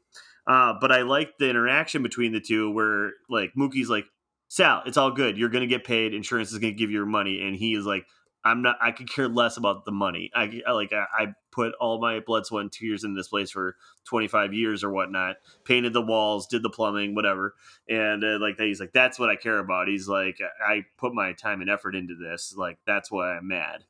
[0.48, 4.06] Uh, but I liked the interaction between the two, where like Mookie's like,
[4.48, 5.38] Sal, it's all good.
[5.38, 6.14] You're gonna get paid.
[6.14, 8.06] Insurance is gonna give you your money, and he is like,
[8.44, 8.78] I'm not.
[8.82, 10.32] I could care less about the money.
[10.34, 10.94] I, I like.
[10.94, 13.76] I, I put all my blood, sweat, and tears in this place for
[14.08, 15.36] 25 years or whatnot.
[15.66, 17.56] Painted the walls, did the plumbing, whatever.
[17.90, 19.88] And uh, like that, he's like, that's what I care about.
[19.88, 22.56] He's like, I put my time and effort into this.
[22.58, 23.84] Like that's why I'm mad,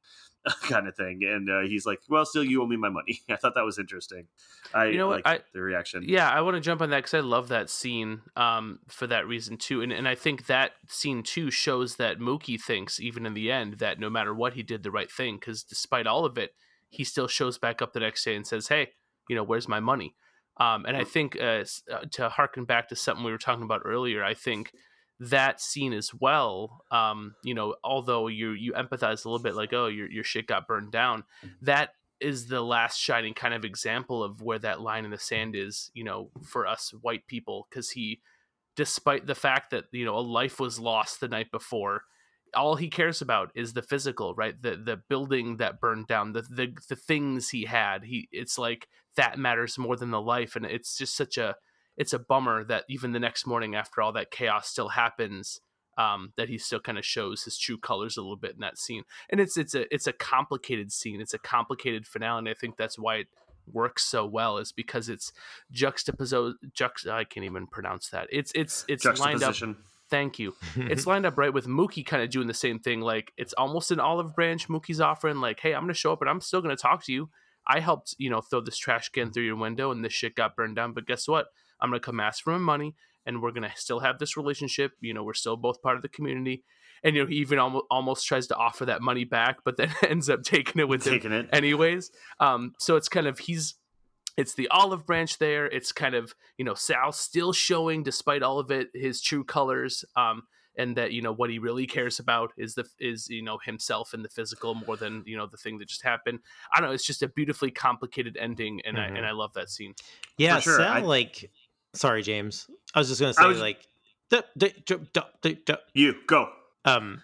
[0.64, 1.20] kind of thing.
[1.24, 3.22] And uh, he's like, well, still, you owe me my money.
[3.30, 4.28] I thought that was interesting.
[4.74, 5.26] I You know what?
[5.26, 6.04] like I- the reaction.
[6.06, 9.28] Yeah, I want to jump on that because I love that scene um, for that
[9.28, 13.34] reason too, and and I think that scene too shows that Mookie thinks even in
[13.34, 16.38] the end that no matter what he did the right thing because despite all of
[16.38, 16.52] it,
[16.90, 18.90] he still shows back up the next day and says, "Hey,
[19.28, 20.16] you know, where's my money?"
[20.58, 23.82] Um, and I think uh, uh, to harken back to something we were talking about
[23.86, 24.72] earlier, I think
[25.20, 26.86] that scene as well.
[26.92, 30.48] Um, you know, although you you empathize a little bit, like, oh, your your shit
[30.48, 31.24] got burned down.
[31.62, 31.90] That
[32.20, 35.92] is the last shining kind of example of where that line in the sand is.
[35.94, 38.22] You know, for us white people, because he,
[38.76, 42.04] despite the fact that you know a life was lost the night before.
[42.56, 44.60] All he cares about is the physical, right?
[44.60, 48.06] The the building that burned down, the the the things he had.
[48.06, 51.58] He it's like that matters more than the life, and it's just such a
[52.00, 55.60] it's a bummer that even the next morning after all that chaos still happens
[55.97, 58.80] um, that he still kind of shows his true colors a little bit in that
[58.80, 62.54] scene and it's it's a it's a complicated scene it's a complicated finale and i
[62.54, 63.28] think that's why it
[63.72, 65.32] works so well is because it's
[65.72, 69.56] juxtaposed juxt i can't even pronounce that it's it's it's lined up
[70.10, 73.00] thank you it's lined up right with Mookie kind of doing the same thing.
[73.02, 76.30] Like it's almost an olive branch Mookie's offering, like, hey, I'm gonna show up and
[76.30, 77.30] I'm still gonna talk to you.
[77.68, 80.56] I helped, you know, throw this trash can through your window and this shit got
[80.56, 80.93] burned down.
[80.93, 81.47] But guess what?
[81.82, 84.94] I'm gonna come ask for my money and we're gonna still have this relationship.
[85.02, 86.64] You know, we're still both part of the community.
[87.04, 89.90] And you know, he even almost almost tries to offer that money back, but then
[90.08, 91.50] ends up taking it with him it.
[91.54, 92.12] anyways.
[92.40, 93.76] Um, so it's kind of he's
[94.38, 95.66] it's the olive branch there.
[95.68, 100.04] It's kind of you know Sal still showing, despite all of it, his true colors.
[100.16, 100.44] Um,
[100.78, 104.14] and that you know what he really cares about is the is you know himself
[104.14, 106.40] and the physical more than you know the thing that just happened.
[106.74, 106.94] I don't know.
[106.94, 109.02] It's just a beautifully complicated ending, and Mhm.
[109.02, 109.94] I and I love that scene.
[110.38, 111.50] Yeah, sure, Sal I- like.
[111.94, 112.68] Sorry, James.
[112.94, 113.86] I was just gonna say was- like.
[114.30, 114.70] duh, duh,
[115.66, 115.78] duh.
[115.94, 116.50] You go.
[116.86, 117.22] um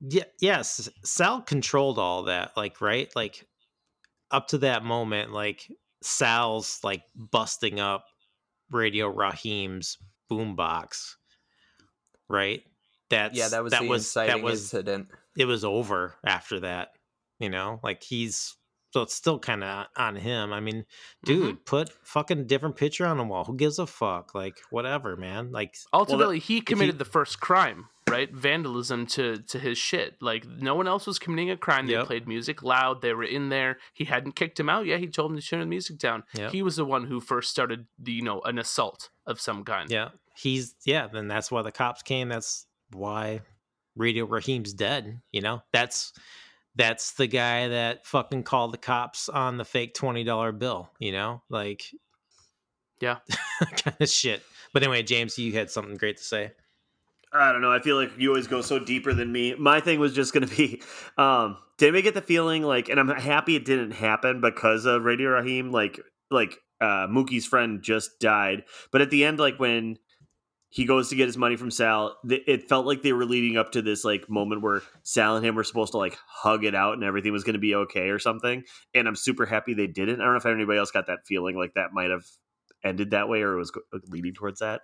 [0.00, 3.46] yeah yes sal controlled all that like right like
[4.32, 5.70] up to that moment like
[6.02, 8.04] sal's like busting up
[8.72, 9.96] radio raheem's
[10.30, 11.14] boombox
[12.28, 12.62] right
[13.10, 15.08] that's yeah, that was that the was that was incident.
[15.38, 16.88] it was over after that
[17.38, 18.56] you know like he's
[18.92, 21.24] so it's still kind of on him i mean mm-hmm.
[21.24, 25.50] dude put fucking different picture on the wall who gives a fuck like whatever man
[25.52, 28.30] like Ultimately, he he- committed the first crime, right?
[28.32, 30.16] Vandalism to to his shit.
[30.20, 31.86] Like no one else was committing a crime.
[31.86, 32.06] They Yep.
[32.06, 33.02] played music loud.
[33.02, 33.78] They were in there.
[33.92, 35.00] He hadn't kicked him out yet.
[35.00, 36.24] He told him to turn the music down.
[36.34, 36.52] Yep.
[36.52, 39.90] He was the one who first started the you know an assault of some kind.
[39.90, 41.08] Yeah, he's yeah.
[41.12, 42.28] Then that's why the cops came.
[42.28, 43.40] That's why
[43.96, 45.20] Radio Raheem's dead.
[45.30, 46.12] You know, that's
[46.74, 50.90] that's the guy that fucking called the cops on the fake twenty dollar bill.
[50.98, 51.84] You know, like
[53.00, 53.18] Yeah.
[53.76, 54.42] kind of shit.
[54.72, 56.52] But anyway, James, you had something great to say.
[57.32, 57.72] I don't know.
[57.72, 59.54] I feel like you always go so deeper than me.
[59.54, 60.82] My thing was just going to be,
[61.16, 65.04] um, did we get the feeling like, and I'm happy it didn't happen because of
[65.04, 65.98] Radio Raheem, like,
[66.30, 68.64] like uh, Mookie's friend just died.
[68.90, 69.98] But at the end, like when
[70.72, 73.72] he goes to get his money from Sal, it felt like they were leading up
[73.72, 76.94] to this like moment where Sal and him were supposed to like hug it out
[76.94, 78.64] and everything was going to be okay or something.
[78.94, 80.22] And I'm super happy they didn't.
[80.22, 82.24] I don't know if anybody else got that feeling like that might have
[82.82, 84.80] ended that way or it was go- leading towards that.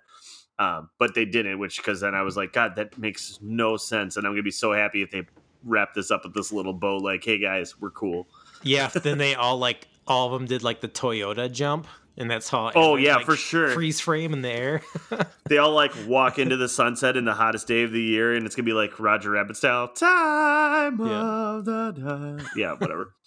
[0.59, 4.15] Um, but they didn't, which because then I was like, God, that makes no sense,
[4.15, 5.25] and I'm gonna be so happy if they
[5.63, 8.27] wrap this up with this little bow, like, hey guys, we're cool.
[8.61, 11.87] Yeah, then they all like all of them did like the Toyota jump,
[12.19, 12.71] and that's how.
[12.75, 13.69] Oh, everybody, yeah, like, for sure.
[13.69, 14.81] Freeze frame in the air.
[15.49, 18.45] They all like walk into the sunset in the hottest day of the year, and
[18.45, 21.55] it's gonna be like Roger Rabbit style, time Yeah.
[21.57, 22.45] of the night.
[22.55, 23.15] Yeah, whatever.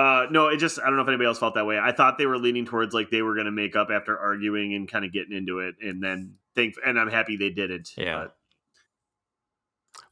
[0.00, 1.76] Uh, no, it just I don't know if anybody else felt that way.
[1.76, 4.72] I thought they were leaning towards like they were going to make up after arguing
[4.74, 6.76] and kind of getting into it, and then think.
[6.86, 7.90] And I'm happy they didn't.
[7.96, 8.18] Yeah.
[8.26, 8.36] but-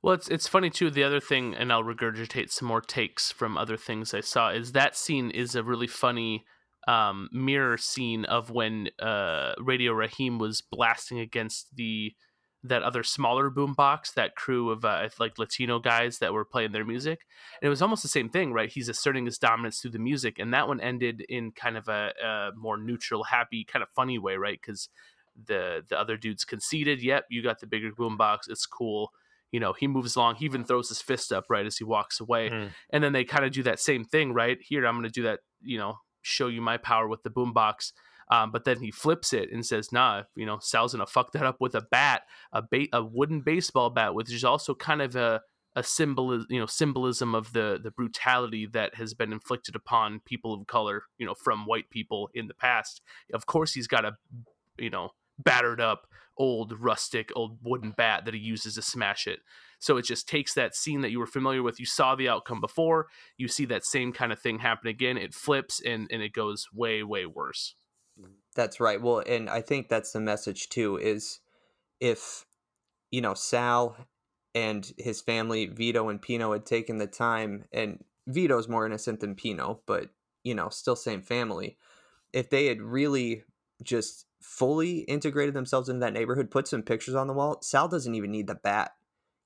[0.02, 0.90] Well, it's it's funny too.
[0.90, 4.72] The other thing, and I'll regurgitate some more takes from other things I saw, is
[4.72, 6.44] that scene is a really funny
[6.86, 12.14] um, mirror scene of when uh, Radio Raheem was blasting against the
[12.64, 16.84] that other smaller boombox, that crew of uh, like Latino guys that were playing their
[16.84, 17.20] music.
[17.60, 18.68] And it was almost the same thing, right?
[18.68, 22.12] He's asserting his dominance through the music, and that one ended in kind of a,
[22.24, 24.58] a more neutral, happy, kind of funny way, right?
[24.60, 24.88] Because
[25.46, 27.02] the the other dudes conceded.
[27.02, 28.48] Yep, you got the bigger boombox.
[28.48, 29.12] It's cool
[29.52, 32.18] you know he moves along he even throws his fist up right as he walks
[32.18, 32.70] away Mm.
[32.90, 35.22] and then they kind of do that same thing right here i'm going to do
[35.22, 37.92] that you know show you my power with the boombox
[38.28, 41.44] um, but then he flips it and says nah you know sal's to fuck that
[41.44, 42.22] up with a bat
[42.52, 45.40] a, ba- a wooden baseball bat which is also kind of a
[45.76, 50.54] a symbol you know symbolism of the the brutality that has been inflicted upon people
[50.54, 53.02] of color you know from white people in the past.
[53.32, 54.16] Of course he's got a
[54.78, 56.06] you know battered up
[56.38, 59.40] old rustic old wooden bat that he uses to smash it
[59.78, 62.60] so it just takes that scene that you were familiar with you saw the outcome
[62.60, 63.06] before
[63.36, 66.68] you see that same kind of thing happen again it flips and and it goes
[66.72, 67.74] way way worse
[68.20, 69.00] mm, That's right.
[69.00, 71.40] Well, and I think that's the message too is
[72.00, 72.44] if
[73.10, 73.96] you know Sal
[74.54, 79.34] and his family, Vito and Pino had taken the time and Vito's more innocent than
[79.34, 80.08] Pino, but
[80.42, 81.76] you know, still same family.
[82.32, 83.44] If they had really
[83.82, 88.14] just fully integrated themselves into that neighborhood, put some pictures on the wall, Sal doesn't
[88.14, 88.92] even need the bat.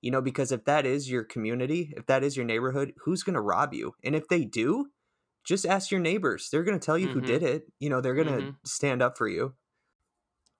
[0.00, 3.34] You know, because if that is your community, if that is your neighborhood, who's going
[3.34, 3.94] to rob you?
[4.02, 4.90] And if they do,
[5.44, 6.48] just ask your neighbors.
[6.50, 7.26] They're going to tell you who Mhm.
[7.26, 7.64] did it.
[7.78, 8.56] You know, they're going to Mhm.
[8.64, 9.54] stand up for you.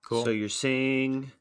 [0.03, 0.23] Cool.
[0.23, 1.31] So you're saying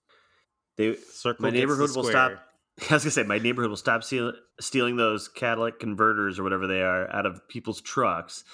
[0.77, 2.33] they Circle my neighborhood will stop.
[2.91, 6.67] I was gonna say my neighborhood will stop steal, stealing those catalytic converters or whatever
[6.67, 8.45] they are out of people's trucks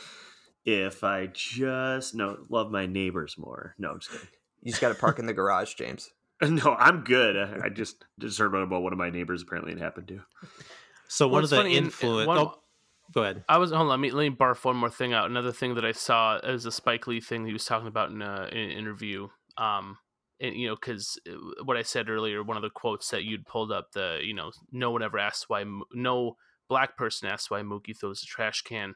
[0.64, 3.74] if I just no love my neighbors more.
[3.78, 4.28] No, I'm just kidding.
[4.62, 6.11] You just got to park in the garage, James.
[6.43, 7.37] No, I'm good.
[7.37, 10.20] I I just just heard about one of my neighbors apparently it happened to.
[11.09, 12.26] So Well, one it's of the funny, and- and influence.
[12.26, 12.55] one- Oh,
[13.12, 13.45] go ahead.
[13.49, 13.89] I was hold on.
[13.89, 15.30] Let me let me barf one more thing out.
[15.30, 18.20] Another thing that I saw is a Spike Lee thing he was talking about in,
[18.22, 19.28] a, in an interview.
[19.57, 19.97] Um,
[20.41, 21.18] and you know, because
[21.64, 24.51] what I said earlier, one of the quotes that you'd pulled up, the you know,
[24.72, 25.64] no one ever asks why,
[25.95, 26.37] no
[26.68, 28.95] black person asks why Mookie throws a trash can.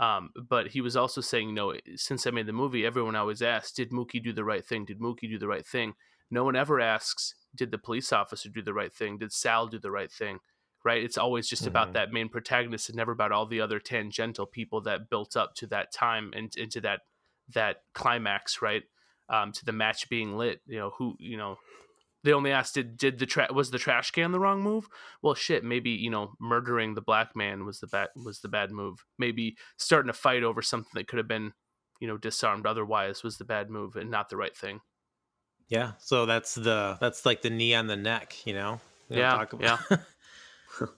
[0.00, 3.42] Um, but he was also saying, you know, since I made the movie, everyone always
[3.42, 4.86] asks, did Mookie do the right thing?
[4.86, 5.92] Did Mookie do the right thing?
[6.30, 9.18] No one ever asks, did the police officer do the right thing?
[9.18, 10.40] Did Sal do the right thing?
[10.82, 11.04] right?
[11.04, 11.66] It's always just Mhm.
[11.68, 15.54] about that main protagonist and never about all the other tangential people that built up
[15.56, 17.02] to that time and into that
[17.48, 18.84] that climax, right?
[19.28, 20.62] Um, to the match being lit.
[20.66, 21.58] You know who you know.
[22.24, 24.88] They only asked, did did the tra- was the trash can the wrong move?
[25.22, 28.70] Well, shit, maybe you know murdering the black man was the bad was the bad
[28.70, 29.04] move.
[29.18, 31.52] Maybe starting a fight over something that could have been
[32.00, 34.80] you know disarmed otherwise was the bad move and not the right thing.
[35.70, 38.80] Yeah, so that's the that's like the knee on the neck, you know.
[39.08, 39.80] You know, Yeah, talk about-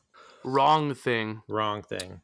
[0.45, 1.43] Wrong thing.
[1.49, 2.21] wrong thing.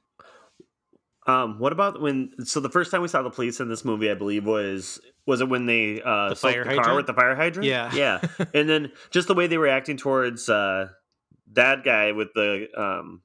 [1.27, 2.31] Um, what about when?
[2.45, 5.41] So the first time we saw the police in this movie, I believe was was
[5.43, 6.97] it when they uh The soaked fire the car hydrant?
[6.97, 7.67] with the fire hydrant?
[7.69, 7.93] Yeah.
[7.95, 8.21] yeah.
[8.55, 10.89] And then just the way they were acting towards uh
[11.53, 13.23] that guy with the um.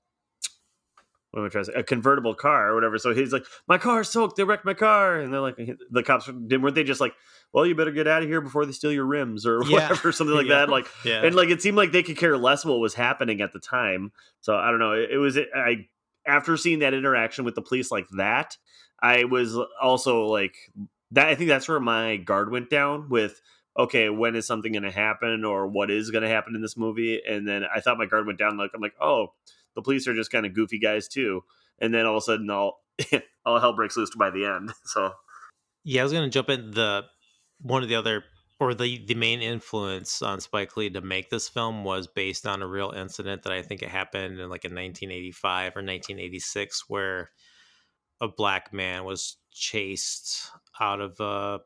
[1.33, 1.79] What am I trying to say?
[1.79, 2.97] A convertible car or whatever.
[2.99, 4.37] So he's like, "My car's soaked.
[4.37, 5.57] They wrecked my car." And they're like,
[5.89, 7.13] "The cops didn't weren't they just like,
[7.53, 9.89] well, you better get out of here before they steal your rims or Yeah.
[9.89, 10.59] whatever, something like Yeah.
[10.59, 11.25] that." Like, Yeah.
[11.25, 14.11] and like it seemed like they could care less what was happening at the time
[14.41, 15.87] so i don't know it, it was i
[16.25, 18.57] after seeing that interaction with the police like that
[19.01, 20.55] i was also like
[21.11, 23.41] that i think that's where my guard went down with
[23.77, 26.77] okay when is something going to happen or what is going to happen in this
[26.77, 29.33] movie and then i thought my guard went down like i'm like oh
[29.75, 31.41] the police are just kind of goofy guys too
[31.79, 32.83] and then all of a sudden all
[33.45, 35.11] all hell breaks loose by the end so.
[35.83, 37.03] Yeah, I was gonna jump in the
[37.59, 38.23] one of the other
[38.59, 42.61] or the the main influence on Spike Lee to make this film was based on
[42.61, 47.31] a real incident that I think it happened in like in 1985 or 1986 where
[48.21, 50.49] a black man was chased
[50.79, 51.59] out of a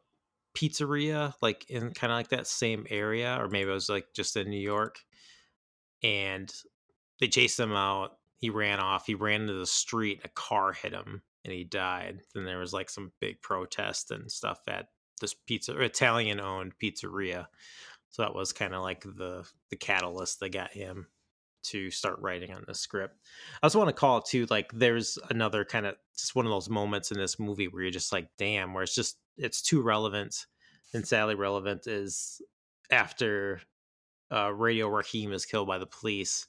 [0.55, 4.35] pizzeria like in kind of like that same area or maybe it was like just
[4.35, 4.97] in New York
[6.01, 6.51] and
[7.19, 10.93] they chased him out he ran off he ran into the street a car hit
[10.93, 12.19] him and he died.
[12.33, 14.89] Then there was like some big protest and stuff at
[15.21, 17.47] this pizza italian owned pizzeria.
[18.09, 21.07] So that was kind of like the the catalyst that got him
[21.63, 23.17] to start writing on the script.
[23.61, 26.51] I also want to call it too like there's another kind of just one of
[26.51, 29.81] those moments in this movie where you're just like damn where it's just it's too
[29.81, 30.45] relevant
[30.93, 32.41] and sadly relevant is
[32.91, 33.61] after
[34.31, 36.47] uh, radio raheem is killed by the police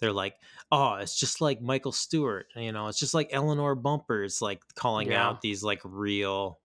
[0.00, 0.36] they're like,
[0.70, 5.10] oh, it's just like Michael Stewart, you know, it's just like Eleanor Bumpurs, like calling
[5.10, 5.28] Yeah.
[5.28, 6.60] out these like real,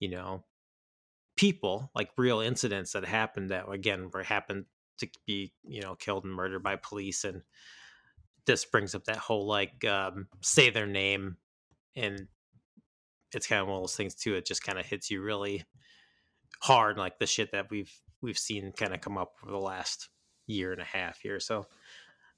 [0.00, 0.44] you know,
[1.36, 4.66] people, like real incidents that happened that again were happened
[4.98, 7.24] to be, you know, killed and murdered by police.
[7.24, 7.42] And
[8.46, 11.36] this brings up that whole like um, say their name,
[11.96, 12.28] and
[13.32, 14.34] it's kind of one of those things too.
[14.34, 15.64] It just kind of hits you really
[16.60, 20.08] hard, like the shit that we've we've seen kind of come up over the last
[20.46, 21.40] year and a half here.
[21.40, 21.66] So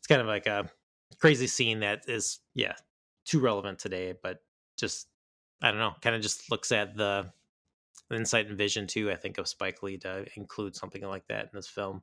[0.04, 0.68] it's kind of like a
[1.18, 2.74] crazy scene that is yeah
[3.24, 4.42] too relevant today but
[4.76, 5.08] just
[5.62, 7.24] i don't know kind of just looks at the
[8.12, 11.50] insight and vision too i think of spike lee to include something like that in
[11.54, 12.02] this film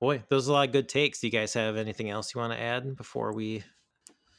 [0.00, 2.40] boy those are a lot of good takes do you guys have anything else you
[2.40, 3.62] want to add before we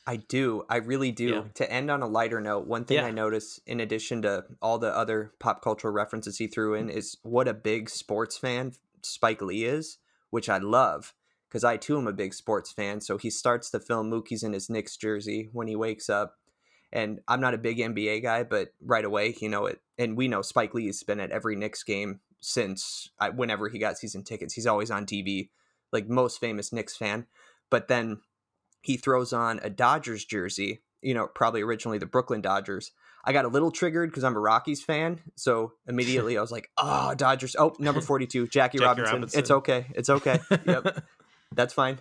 [0.07, 0.63] I do.
[0.67, 1.27] I really do.
[1.27, 1.43] Yeah.
[1.53, 3.05] To end on a lighter note, one thing Yeah.
[3.05, 6.93] I noticed, in addition to all the other pop cultural references he threw in, mm.
[6.93, 8.73] is what a big sports fan
[9.03, 9.99] Spike Lee is,
[10.31, 11.13] which I love
[11.49, 13.01] because I too am a big sports fan.
[13.01, 16.35] So he starts the film Mookie's in his Knicks jersey when he wakes up.
[16.91, 19.79] And I'm not a big NBA guy, but right away, you know it.
[19.97, 23.97] And we know Spike Lee's been at every Knicks game since I, whenever he got
[23.97, 24.53] season tickets.
[24.53, 25.49] He's always on TV,
[25.91, 27.25] like most famous Knicks fan.
[27.69, 28.21] But then
[28.81, 32.91] he throws on a Dodgers jersey, you know, probably originally the Brooklyn Dodgers.
[33.25, 35.19] I got a little triggered because I'm a Rockies fan.
[35.35, 37.55] So immediately I was like, oh, Dodgers.
[37.59, 39.13] Oh, number 42, Jackie, Jackie Robinson.
[39.13, 39.39] Robinson.
[39.39, 39.85] It's okay.
[39.93, 40.39] It's okay.
[40.65, 41.03] Yep.
[41.55, 41.99] That's fine.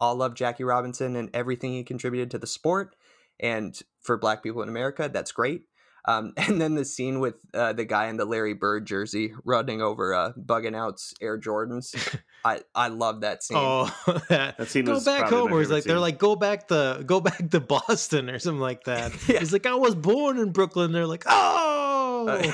[0.00, 2.96] All love Jackie Robinson and everything he contributed to the sport.
[3.38, 5.62] And for black people in America, that's great.
[6.06, 9.82] Um, and then the scene with uh, the guy in the Larry Bird jersey running
[9.82, 11.94] over uh, bugging out's Air Jordans.
[12.44, 13.58] I, I love that scene.
[13.60, 13.84] oh
[14.30, 16.18] that, That scene go was back probably home my where he's favorite like they're like
[16.18, 19.40] go back to go back to boston or something like that Yeah.
[19.40, 22.50] he's like i was born in brooklyn they're like oh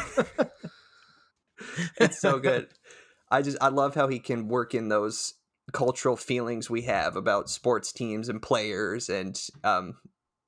[1.99, 2.69] it's so good.
[3.31, 5.35] I just I love how he can work in those
[5.73, 9.97] cultural feelings we have about sports teams and players and um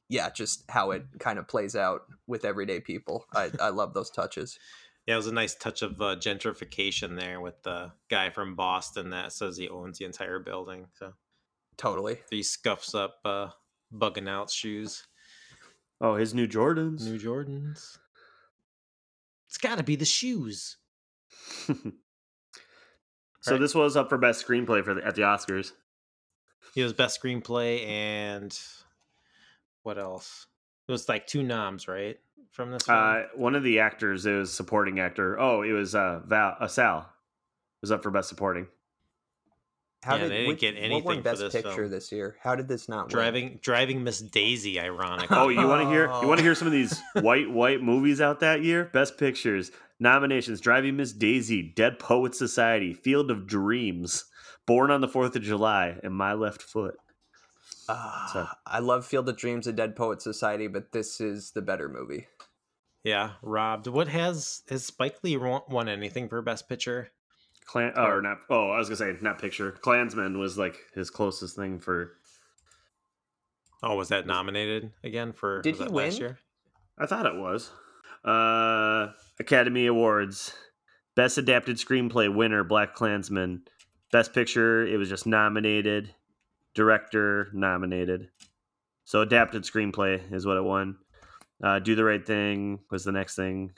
[0.09, 3.27] yeah, just how it kind of plays out with everyday people.
[3.35, 4.59] I, I love those touches.
[5.07, 9.11] Yeah, it was a nice touch of uh, gentrification there with the guy from Boston
[9.11, 10.86] that says he owns the entire building.
[10.99, 11.15] So
[11.77, 12.19] Totally.
[12.31, 13.49] he scuffs up uh,
[13.95, 15.07] bugging out shoes.
[16.01, 17.99] oh his new jordans New Jordans.
[19.47, 20.77] It's got to be the shoes.
[23.40, 23.60] so Right.
[23.60, 25.73] this was up for best screenplay for the, at the oscars
[26.74, 28.59] He was best screenplay and
[29.82, 30.47] what else?
[30.86, 32.19] It was like two noms, right?
[32.51, 32.98] From this film.
[32.98, 35.39] Uh, one of the actors, it was supporting actor.
[35.39, 37.10] Oh, it was uh, Val uh, Sal
[37.81, 38.66] was up for best supporting.
[40.05, 41.91] How Yeah, did they didn't which- get what anything won for Best this Picture film.
[41.91, 42.37] this year?
[42.43, 43.09] How did this not win?
[43.11, 45.37] Driving driving Miss Daisy, ironically.
[45.37, 46.05] Oh, you want to hear?
[46.23, 48.91] You want to hear some of these white white movies out that year?
[48.93, 54.25] Best Pictures nominations: Driving Miss Daisy, Dead Poet Society, Field of Dreams,
[54.66, 56.97] Born on the Fourth of July, and My Left Foot.
[57.89, 61.62] Ah, So- I love Field of Dreams and Dead Poet Society, but this is the
[61.62, 62.29] better movie.
[63.03, 63.87] Yeah, robbed.
[63.89, 67.11] What has has Spike Lee won won anything for Best Picture?
[67.69, 68.39] Klan or not?
[68.49, 69.73] Oh, I was gonna say not picture.
[69.73, 72.15] Klansman was like his closest thing for.
[73.82, 75.61] Oh, was that nominated again for?
[75.62, 76.20] Did he that last win?
[76.20, 76.39] year?
[76.99, 77.70] I thought it was.
[78.24, 80.53] Uh, Academy Awards,
[81.15, 83.61] Best Adapted Screenplay winner BlacKkKlansman,
[84.11, 86.15] Best Picture it was just nominated,
[86.74, 88.31] Director nominated,
[89.05, 90.97] so Adapted Screenplay is what it won.
[91.62, 93.73] Uh, Do the Right Thing was the next thing.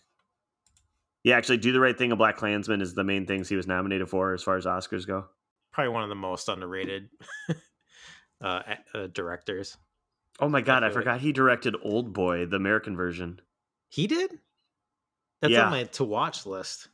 [1.22, 4.08] Yeah, actually, Do the Right Thing and BlacKkKlansman is the main things he was nominated
[4.08, 5.26] for as far as Oscars go.
[5.72, 7.10] Probably one of the most underrated
[8.40, 8.62] uh,
[8.94, 9.76] uh, directors.
[10.40, 13.40] Oh my god, I, feel like- forgot he directed Oldboy, the American version.
[13.90, 14.38] He did.
[15.42, 15.64] That's Yeah.
[15.66, 16.88] on my to watch list.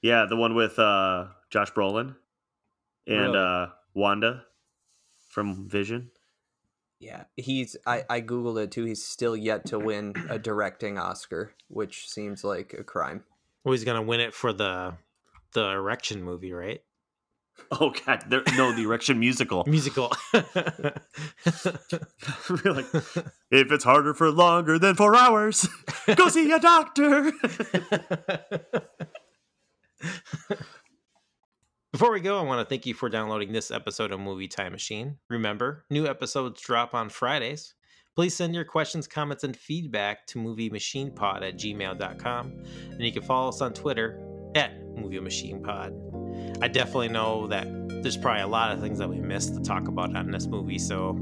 [0.00, 2.14] Yeah, the one with uh Josh Brolin
[3.06, 3.38] and Really?
[3.38, 4.44] uh Wanda
[5.28, 6.10] from Vision.
[7.00, 7.76] Yeah, he's.
[7.86, 8.84] I I googled it too.
[8.84, 13.24] He's still yet to win a directing Oscar, which seems like a crime.
[13.64, 14.94] Well, he's gonna win it for the
[15.52, 16.80] the erection movie, right?
[17.70, 19.64] Oh god, there, no, the Erection musical.
[19.66, 20.12] Musical.
[22.64, 22.86] Like,
[23.50, 25.66] if it's harder for longer than four hours,
[26.16, 27.32] go see a doctor.
[31.92, 34.72] Before we go, I want to thank you for downloading this episode of Movie Time
[34.72, 35.18] Machine.
[35.28, 37.74] Remember, new episodes drop on Fridays.
[38.14, 42.52] Please send your questions, comments, and feedback to moviemachinepod at gmail.com.
[42.90, 44.22] And you can follow us on Twitter
[44.54, 46.62] at moviemachinepod.
[46.62, 47.66] I definitely know that
[48.02, 50.78] there's probably a lot of things that we missed to talk about on this movie.
[50.78, 51.16] So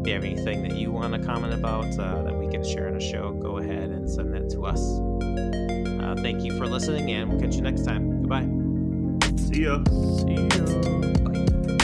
[0.00, 2.88] if you have anything that you want to comment about uh, that we can share
[2.88, 4.80] on a show, go ahead and send that to us.
[4.80, 8.22] Uh, thank you for listening, and we'll catch you next time.
[8.22, 8.48] Goodbye.
[9.36, 9.82] see ya.
[10.18, 10.46] See ya.
[11.22, 11.76] Bye.